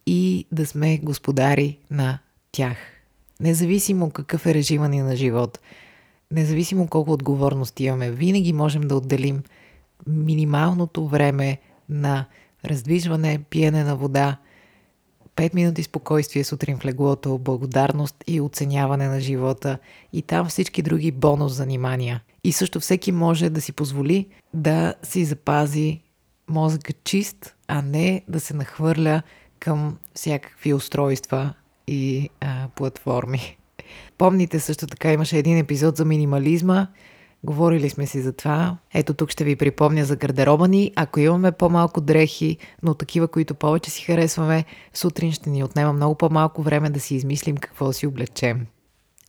и 0.06 0.46
да 0.52 0.66
сме 0.66 0.98
господари 0.98 1.78
на 1.92 2.20
тях. 2.52 2.78
Независимо 3.40 4.12
какъв 4.12 4.46
е 4.46 4.54
режима 4.54 4.90
ни 4.90 5.02
на 5.02 5.16
живот, 5.16 5.60
независимо 6.32 6.88
колко 6.88 7.12
отговорност 7.12 7.80
имаме, 7.80 8.12
винаги 8.12 8.54
можем 8.54 8.82
да 8.82 8.96
отделим 8.96 9.44
минималното 10.08 11.08
време 11.08 11.58
на 11.90 12.26
раздвижване, 12.66 13.40
пиене 13.50 13.84
на 13.84 13.96
вода, 13.96 14.38
5 15.36 15.56
минути 15.56 15.84
спокойствие 15.84 16.44
сутрин 16.44 16.78
в 16.78 16.86
леглото, 16.86 17.38
благодарност 17.38 18.16
и 18.28 18.42
оценяване 18.42 19.08
на 19.08 19.20
живота 19.20 19.78
и 20.14 20.22
там 20.22 20.48
всички 20.48 20.82
други 20.82 21.12
бонус 21.12 21.54
занимания. 21.54 22.24
И 22.44 22.52
също 22.52 22.80
всеки 22.80 23.12
може 23.12 23.50
да 23.50 23.62
си 23.62 23.72
позволи 23.72 24.28
да 24.54 24.94
си 25.04 25.26
запази 25.26 26.02
мозъка 26.50 26.94
чист, 27.04 27.56
а 27.68 27.82
не 27.82 28.24
да 28.28 28.40
се 28.40 28.54
нахвърля 28.54 29.22
към 29.60 29.98
всякакви 30.14 30.74
устройства 30.74 31.54
и 31.88 32.30
а, 32.42 32.68
платформи. 32.76 33.58
Помните 34.18 34.60
също 34.60 34.88
така 34.88 35.14
имаше 35.14 35.38
един 35.38 35.58
епизод 35.58 35.98
за 35.98 36.06
минимализма. 36.06 36.88
Говорили 37.44 37.90
сме 37.90 38.06
си 38.06 38.22
за 38.22 38.34
това. 38.34 38.78
Ето 38.94 39.14
тук 39.14 39.30
ще 39.30 39.44
ви 39.44 39.56
припомня 39.56 40.06
за 40.06 40.16
гардероба 40.16 40.68
ни. 40.68 40.92
Ако 40.96 41.20
имаме 41.20 41.52
по-малко 41.52 42.02
дрехи, 42.02 42.58
но 42.84 42.94
такива, 42.94 43.28
които 43.28 43.56
повече 43.56 43.92
си 43.92 44.04
харесваме, 44.04 44.66
сутрин 44.94 45.32
ще 45.32 45.50
ни 45.50 45.64
отнема 45.64 45.94
много 45.94 46.16
по-малко 46.16 46.62
време 46.62 46.90
да 46.90 47.00
си 47.00 47.16
измислим 47.16 47.58
какво 47.58 47.86
да 47.86 47.94
си 47.94 48.08
облечем. 48.08 48.66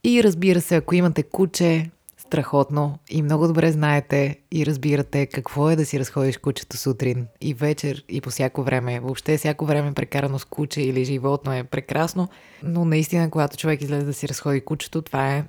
И 0.04 0.24
разбира 0.24 0.60
се, 0.60 0.76
ако 0.76 0.94
имате 0.94 1.22
куче, 1.22 1.90
страхотно 2.32 2.98
и 3.10 3.22
много 3.22 3.46
добре 3.46 3.72
знаете 3.72 4.36
и 4.52 4.66
разбирате 4.66 5.26
какво 5.26 5.70
е 5.70 5.76
да 5.76 5.86
си 5.86 6.00
разходиш 6.00 6.38
кучето 6.38 6.76
сутрин 6.76 7.26
и 7.40 7.54
вечер 7.54 8.04
и 8.08 8.20
по 8.20 8.30
всяко 8.30 8.62
време. 8.62 9.00
Въобще 9.00 9.36
всяко 9.36 9.66
време 9.66 9.92
прекарано 9.92 10.38
с 10.38 10.44
куче 10.44 10.82
или 10.82 11.04
животно 11.04 11.52
е 11.52 11.64
прекрасно, 11.64 12.28
но 12.62 12.84
наистина, 12.84 13.30
когато 13.30 13.56
човек 13.56 13.82
излезе 13.82 14.06
да 14.06 14.14
си 14.14 14.28
разходи 14.28 14.60
кучето, 14.60 15.02
това 15.02 15.36
е 15.36 15.44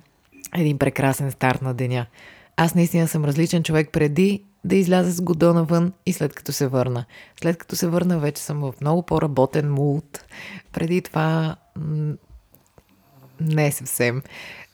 един 0.56 0.78
прекрасен 0.78 1.30
старт 1.30 1.62
на 1.62 1.74
деня. 1.74 2.06
Аз 2.56 2.74
наистина 2.74 3.08
съм 3.08 3.24
различен 3.24 3.62
човек 3.62 3.88
преди 3.92 4.44
да 4.64 4.76
изляза 4.76 5.12
с 5.12 5.20
годо 5.20 5.54
навън 5.54 5.92
и 6.06 6.12
след 6.12 6.34
като 6.34 6.52
се 6.52 6.66
върна. 6.66 7.04
След 7.40 7.58
като 7.58 7.76
се 7.76 7.88
върна, 7.88 8.18
вече 8.18 8.42
съм 8.42 8.60
в 8.60 8.74
много 8.80 9.02
по-работен 9.02 9.72
мулт. 9.72 10.24
Преди 10.72 11.00
това 11.02 11.56
не 13.40 13.72
съвсем. 13.72 14.22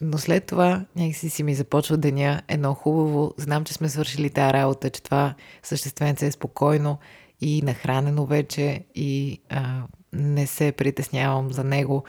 Но 0.01 0.19
след 0.19 0.47
това 0.47 0.85
някакси 0.97 1.31
си 1.31 1.43
ми 1.43 1.55
започва 1.55 1.97
деня 1.97 2.43
едно 2.49 2.75
хубаво. 2.75 3.35
Знам, 3.37 3.65
че 3.65 3.75
сме 3.75 3.89
свършили 3.89 4.31
тази 4.31 4.53
работа, 4.53 4.91
че 4.91 5.03
това 5.03 5.35
същественце 5.63 6.27
е 6.27 6.33
спокойно 6.33 6.99
и 7.41 7.63
нахранено 7.63 8.27
вече 8.27 8.85
и 8.95 9.41
а, 9.49 9.83
не 10.13 10.47
се 10.47 10.73
притеснявам 10.73 11.53
за 11.53 11.65
него 11.65 12.05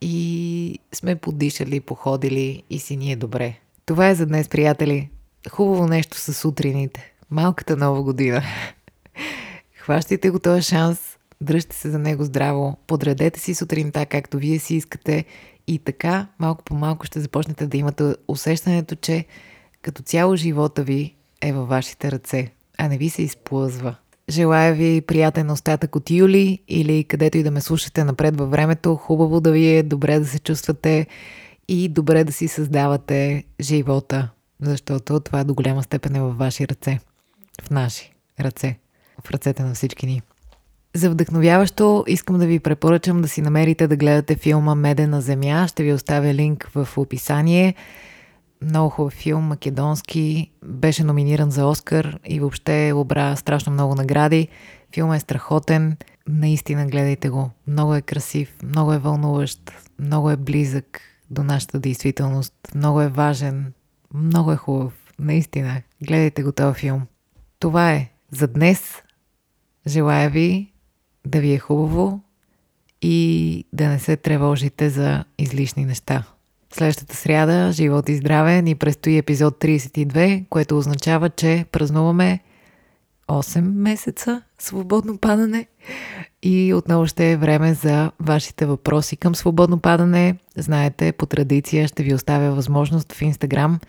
и 0.00 0.78
сме 0.94 1.16
подишали, 1.16 1.80
походили 1.80 2.62
и 2.70 2.78
си 2.78 2.96
ни 2.96 3.12
е 3.12 3.16
добре. 3.16 3.54
Това 3.86 4.08
е 4.08 4.14
за 4.14 4.26
днес, 4.26 4.48
приятели. 4.48 5.10
Хубаво 5.50 5.86
нещо 5.86 6.16
са 6.16 6.34
сутрините. 6.34 7.12
Малката 7.30 7.76
нова 7.76 8.02
година. 8.02 8.42
Хващайте 9.76 10.30
го 10.30 10.38
този 10.38 10.62
шанс, 10.62 11.18
дръжте 11.40 11.76
се 11.76 11.90
за 11.90 11.98
него 11.98 12.24
здраво, 12.24 12.76
подредете 12.86 13.40
си 13.40 13.54
сутринта 13.54 14.06
както 14.06 14.38
вие 14.38 14.58
си 14.58 14.74
искате 14.74 15.24
и 15.66 15.78
така 15.78 16.26
малко 16.38 16.64
по 16.64 16.74
малко 16.74 17.06
ще 17.06 17.20
започнете 17.20 17.66
да 17.66 17.76
имате 17.76 18.14
усещането, 18.28 18.94
че 18.94 19.24
като 19.82 20.02
цяло 20.02 20.36
живота 20.36 20.82
ви 20.82 21.14
е 21.40 21.52
във 21.52 21.68
вашите 21.68 22.12
ръце, 22.12 22.52
а 22.78 22.88
не 22.88 22.98
ви 22.98 23.10
се 23.10 23.22
изплъзва. 23.22 23.96
Желая 24.30 24.74
ви 24.74 25.00
приятен 25.00 25.50
остатък 25.50 25.96
от 25.96 26.10
юли 26.10 26.58
или 26.68 27.04
където 27.04 27.38
и 27.38 27.42
да 27.42 27.50
ме 27.50 27.60
слушате 27.60 28.04
напред 28.04 28.36
във 28.36 28.50
времето. 28.50 28.96
Хубаво 28.96 29.40
да 29.40 29.52
ви 29.52 29.76
е, 29.76 29.82
добре 29.82 30.18
да 30.18 30.26
се 30.26 30.38
чувствате 30.38 31.06
и 31.68 31.88
добре 31.88 32.24
да 32.24 32.32
си 32.32 32.48
създавате 32.48 33.44
живота, 33.60 34.30
защото 34.60 35.20
това 35.20 35.44
до 35.44 35.54
голяма 35.54 35.82
степен 35.82 36.16
е 36.16 36.20
във 36.20 36.38
ваши 36.38 36.68
ръце. 36.68 36.98
В 37.62 37.70
наши 37.70 38.12
ръце. 38.40 38.78
в 39.24 39.30
ръцете 39.30 39.62
на 39.62 39.74
всички 39.74 40.06
ни. 40.06 40.22
За 40.96 41.10
вдъхновяващо 41.10 42.04
искам 42.06 42.38
да 42.38 42.46
ви 42.46 42.60
препоръчам 42.60 43.22
да 43.22 43.28
си 43.28 43.42
намерите 43.42 43.88
да 43.88 43.96
гледате 43.96 44.36
филма 44.36 44.74
Медена 44.74 45.20
земя. 45.20 45.68
Ще 45.68 45.82
ви 45.82 45.92
оставя 45.92 46.34
линк 46.34 46.70
в 46.74 46.88
описание. 46.96 47.74
Много 48.62 48.90
хубав 48.90 49.12
филм, 49.12 49.44
македонски, 49.44 50.50
беше 50.64 51.04
номиниран 51.04 51.50
за 51.50 51.66
Оскар 51.66 52.18
и 52.26 52.40
въобще 52.40 52.92
обра 52.94 53.36
страшно 53.36 53.72
много 53.72 53.94
награди. 53.94 54.48
Филмът 54.94 55.16
е 55.16 55.20
страхотен, 55.20 55.96
наистина 56.28 56.86
гледайте 56.86 57.28
го. 57.28 57.50
Много 57.66 57.94
е 57.94 58.02
красив, 58.02 58.56
много 58.62 58.92
е 58.92 58.98
вълнуващ, 58.98 59.72
много 59.98 60.30
е 60.30 60.36
близък 60.36 61.00
до 61.30 61.42
нашата 61.42 61.80
действителност, 61.80 62.54
много 62.74 63.00
е 63.00 63.08
важен, 63.08 63.72
много 64.14 64.52
е 64.52 64.56
хубав. 64.56 64.92
Наистина, 65.18 65.82
гледайте 66.02 66.42
го 66.42 66.52
този 66.52 66.80
филм. 66.80 67.02
Това 67.58 67.92
е 67.92 68.10
за 68.30 68.48
днес. 68.48 69.02
Желая 69.86 70.30
ви 70.30 70.73
да 71.26 71.40
ви 71.40 71.52
е 71.52 71.58
хубаво 71.58 72.20
и 73.02 73.64
да 73.72 73.88
не 73.88 73.98
се 73.98 74.16
тревожите 74.16 74.90
за 74.90 75.24
излишни 75.38 75.84
неща. 75.84 76.24
Следващата 76.72 77.16
сряда, 77.16 77.72
живот 77.72 78.08
и 78.08 78.16
здраве, 78.16 78.62
ни 78.62 78.74
предстои 78.74 79.16
епизод 79.16 79.54
32, 79.54 80.44
което 80.48 80.78
означава, 80.78 81.30
че 81.30 81.64
празнуваме 81.72 82.40
8 83.28 83.60
месеца 83.60 84.42
свободно 84.58 85.18
падане 85.18 85.66
и 86.42 86.74
отново 86.74 87.06
ще 87.06 87.32
е 87.32 87.36
време 87.36 87.74
за 87.74 88.10
вашите 88.20 88.66
въпроси 88.66 89.16
към 89.16 89.34
свободно 89.34 89.78
падане. 89.78 90.36
Знаете, 90.56 91.12
по 91.12 91.26
традиция 91.26 91.88
ще 91.88 92.02
ви 92.02 92.14
оставя 92.14 92.54
възможност 92.54 93.12
в 93.12 93.22
Инстаграм 93.22 93.80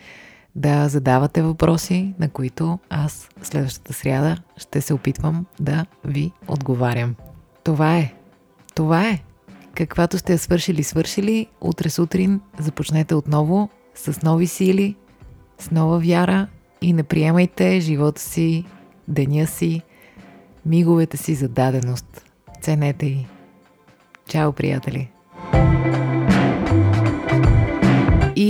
да 0.55 0.89
задавате 0.89 1.41
въпроси, 1.41 2.13
на 2.19 2.29
които 2.29 2.79
аз 2.89 3.29
следващата 3.41 3.93
сряда 3.93 4.37
ще 4.57 4.81
се 4.81 4.93
опитвам 4.93 5.45
да 5.59 5.85
ви 6.05 6.31
отговарям. 6.47 7.15
Това 7.63 7.97
е. 7.97 8.13
Това 8.75 9.09
е. 9.09 9.19
Каквато 9.75 10.17
сте 10.17 10.37
свършили, 10.37 10.83
свършили, 10.83 11.47
утре 11.61 11.89
сутрин 11.89 12.41
започнете 12.59 13.15
отново 13.15 13.69
с 13.95 14.21
нови 14.21 14.47
сили, 14.47 14.95
с 15.59 15.71
нова 15.71 15.99
вяра 15.99 16.47
и 16.81 16.93
не 16.93 17.03
приемайте 17.03 17.79
живота 17.79 18.21
си, 18.21 18.65
деня 19.07 19.47
си, 19.47 19.81
миговете 20.65 21.17
си 21.17 21.35
за 21.35 21.47
даденост. 21.47 22.25
Ценете 22.61 23.05
ги. 23.05 23.27
Чао, 24.27 24.53
приятели! 24.53 25.09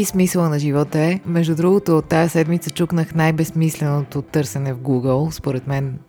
И 0.06 0.08
смисъла 0.08 0.50
на 0.50 0.60
живота 0.60 1.00
е, 1.00 1.20
между 1.26 1.56
другото, 1.56 1.98
от 1.98 2.06
тази 2.06 2.30
седмица 2.30 2.70
чукнах 2.70 3.16
най-безсмисленото 3.16 4.22
търсене 4.22 4.74
в 4.74 4.80
Google. 4.80 5.30
Според 5.32 5.68
мен 5.68 6.00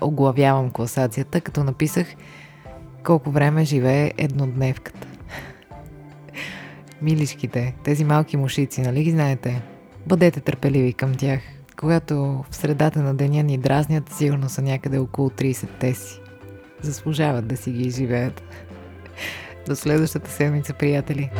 оглавявам 0.00 0.70
класацията, 0.70 1.40
като 1.40 1.64
написах 1.64 2.06
колко 3.02 3.30
време 3.30 3.64
живее 3.64 4.12
еднодневката. 4.18 5.08
Милишките, 7.02 7.74
тези 7.84 8.04
малки 8.04 8.36
мушици, 8.36 8.80
нали 8.82 9.02
ги 9.02 9.10
знаете? 9.10 9.62
Бъдете 10.06 10.40
търпеливи 10.40 10.92
към 10.92 11.14
тях. 11.14 11.40
Когато 11.76 12.44
в 12.50 12.56
средата 12.56 13.02
на 13.02 13.14
деня 13.14 13.42
ни 13.42 13.58
дразнят, 13.58 14.12
сигурно 14.12 14.48
са 14.48 14.62
някъде 14.62 14.98
около 14.98 15.30
30-те 15.30 15.94
си. 15.94 16.20
Заслужават 16.82 17.46
да 17.46 17.56
си 17.56 17.70
ги 17.70 17.82
изживеят. 17.82 18.42
До 19.66 19.76
следващата 19.76 20.30
седмица, 20.30 20.74
приятели! 20.74 21.30